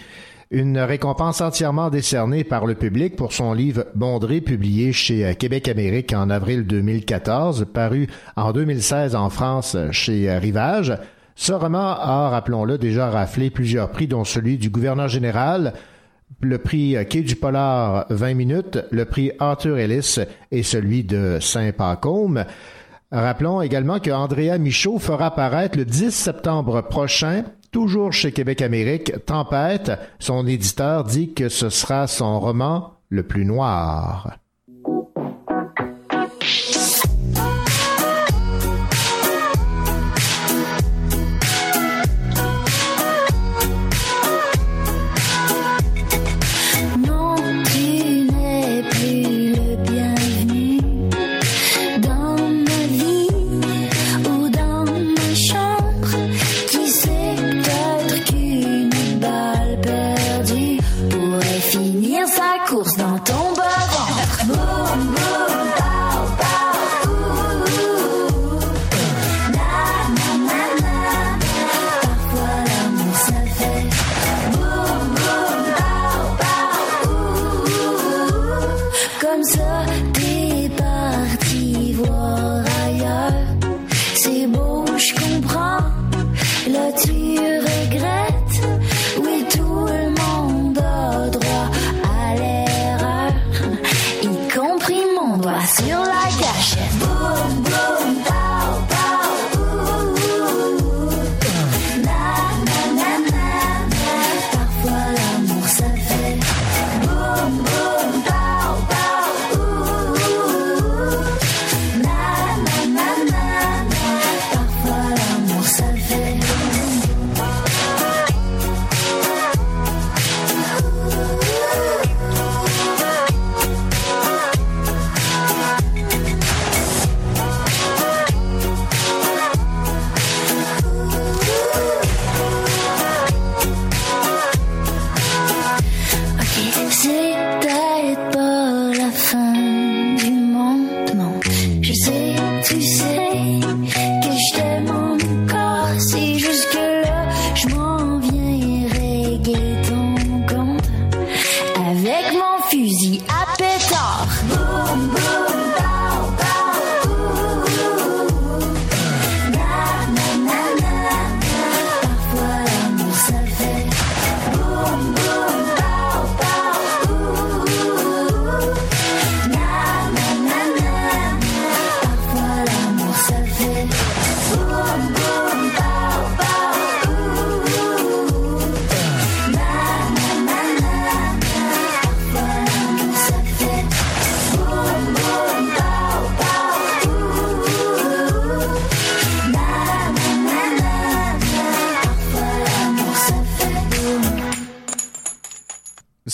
[0.52, 5.68] une récompense entièrement décernée par le public pour son livre Bondré publié chez euh, Québec
[5.68, 10.98] Amérique en avril 2014, paru en 2016 en France chez Rivage.
[11.36, 15.74] Ce roman a, rappelons-le, déjà raflé plusieurs prix, dont celui du gouverneur général,
[16.42, 20.20] le prix euh, Quai du Polar 20 minutes, le prix Arthur Ellis
[20.52, 22.46] et celui de Saint-Pacôme.
[23.12, 29.26] Rappelons également que Andrea Michaud fera apparaître le 10 septembre prochain, toujours chez Québec Amérique,
[29.26, 29.92] Tempête.
[30.20, 34.38] Son éditeur dit que ce sera son roman le plus noir.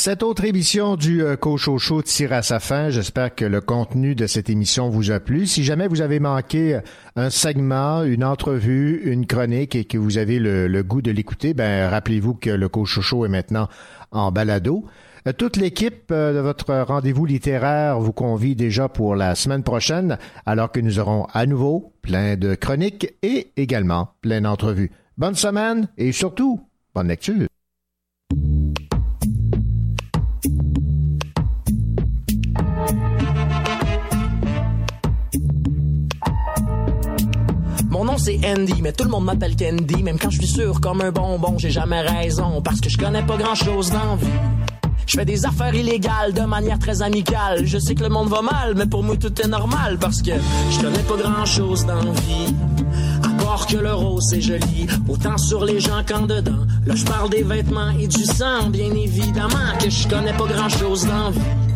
[0.04, 2.90] Cette autre émission du euh, Cochocho tire à sa fin.
[2.90, 5.46] J'espère que le contenu de cette émission vous a plu.
[5.46, 6.80] Si jamais vous avez manqué
[7.16, 11.88] un segment, une entrevue, une chronique et que vous avez le, goût de l'écouter, ben
[11.88, 13.68] rappelez-vous que le Cochocho est maintenant
[14.10, 14.86] en balado.
[15.28, 20.18] Euh, Toute l'équipe euh, de votre rendez-vous littéraire vous convie déjà pour la semaine prochaine,
[20.48, 24.90] alors que nous aurons à nouveau plein de chroniques et également plein d'entrevues.
[25.20, 26.60] Bonne semaine et surtout,
[26.96, 27.46] bonne lecture.
[38.24, 40.04] C'est Andy, mais tout le monde m'appelle Candy.
[40.04, 42.62] Même quand je suis sûr comme un bonbon, j'ai jamais raison.
[42.62, 44.28] Parce que je connais pas grand chose dans vie.
[45.08, 47.66] Je fais des affaires illégales de manière très amicale.
[47.66, 49.98] Je sais que le monde va mal, mais pour moi tout est normal.
[50.00, 50.32] Parce que
[50.70, 52.54] je connais pas grand chose dans vie.
[53.24, 56.66] À part que le rose c'est joli, autant sur les gens qu'en dedans.
[56.86, 60.70] Là je parle des vêtements et du sang, bien évidemment que je connais pas grand
[60.70, 61.71] chose dans vie.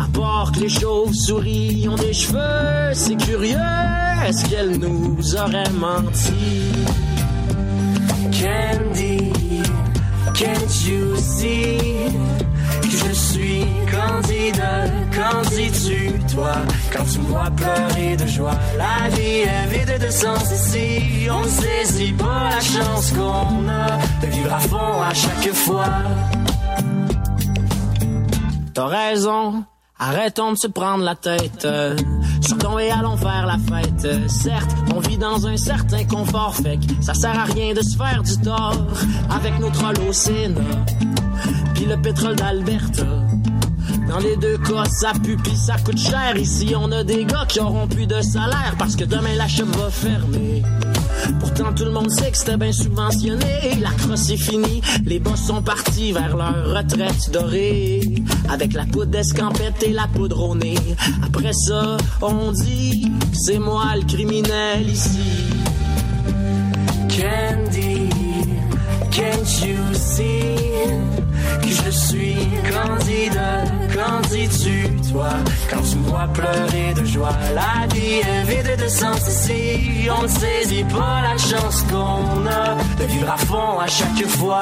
[0.00, 3.56] À part que les chauves-souris ont des cheveux, c'est curieux,
[4.26, 6.72] est-ce qu'elles nous auraient menti?
[8.32, 9.30] Candy,
[10.34, 11.78] can't you see
[13.08, 16.52] je suis candidat, qu'en dis-tu, toi,
[16.92, 18.58] quand tu me vois pleurer de joie?
[18.76, 23.98] La vie est vide de sens ici, on ne saisit pas la chance qu'on a
[24.22, 25.86] de vivre à fond à chaque fois.
[28.78, 29.64] T'as raison,
[29.98, 31.64] arrêtons de se prendre la tête.
[31.64, 31.96] euh,
[32.40, 34.04] Sortons et allons faire la fête.
[34.04, 37.82] Euh, Certes, on vit dans un certain confort, fait que ça sert à rien de
[37.82, 38.76] se faire du tort
[39.30, 39.54] avec
[40.08, 40.60] au Sénat.
[41.74, 43.02] Puis le pétrole d'Alberta.
[44.08, 46.36] Dans les deux cas, ça pue pis ça coûte cher.
[46.36, 49.66] Ici, on a des gars qui auront plus de salaire parce que demain la chef
[49.76, 50.62] va fermer.
[51.40, 53.76] Pourtant, tout le monde sait que c'était bien subventionné.
[53.80, 58.00] La crosse est finie, les boss sont partis vers leur retraite dorée.
[58.48, 60.78] Avec la poudre d'escampette et la poudre au nez.
[61.22, 65.52] Après ça, on dit c'est moi le criminel ici.
[67.10, 68.08] Candy,
[69.10, 71.27] can't you see?
[71.62, 72.48] Que je suis?
[72.72, 73.64] Candidat?
[73.94, 75.30] Qu'en dis-tu, toi,
[75.70, 77.36] quand tu vois pleurer de joie?
[77.54, 80.08] La vie est vide de sens ici.
[80.18, 84.60] On ne saisit pas la chance qu'on a de vivre à fond à chaque fois.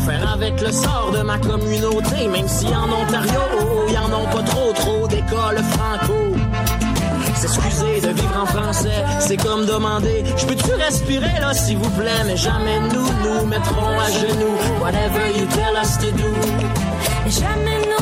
[0.00, 2.28] Faire avec le sort de ma communauté.
[2.28, 3.40] Même si en Ontario,
[3.88, 6.14] y en ont pas trop, trop d'écoles franco.
[7.34, 12.24] S'excuser de vivre en français, c'est comme demander Je peux-tu respirer là s'il vous plaît?
[12.26, 16.24] Mais jamais nous nous mettrons à genoux Whatever you tell us to do
[17.28, 17.97] jamais nous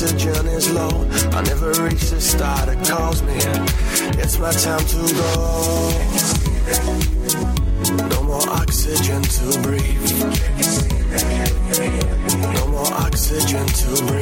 [0.00, 1.08] oxygen is low.
[1.32, 3.34] I never reach the star that calls me.
[4.22, 5.90] It's my time to go.
[8.08, 10.12] No more oxygen to breathe.
[12.54, 14.17] No more oxygen to breathe.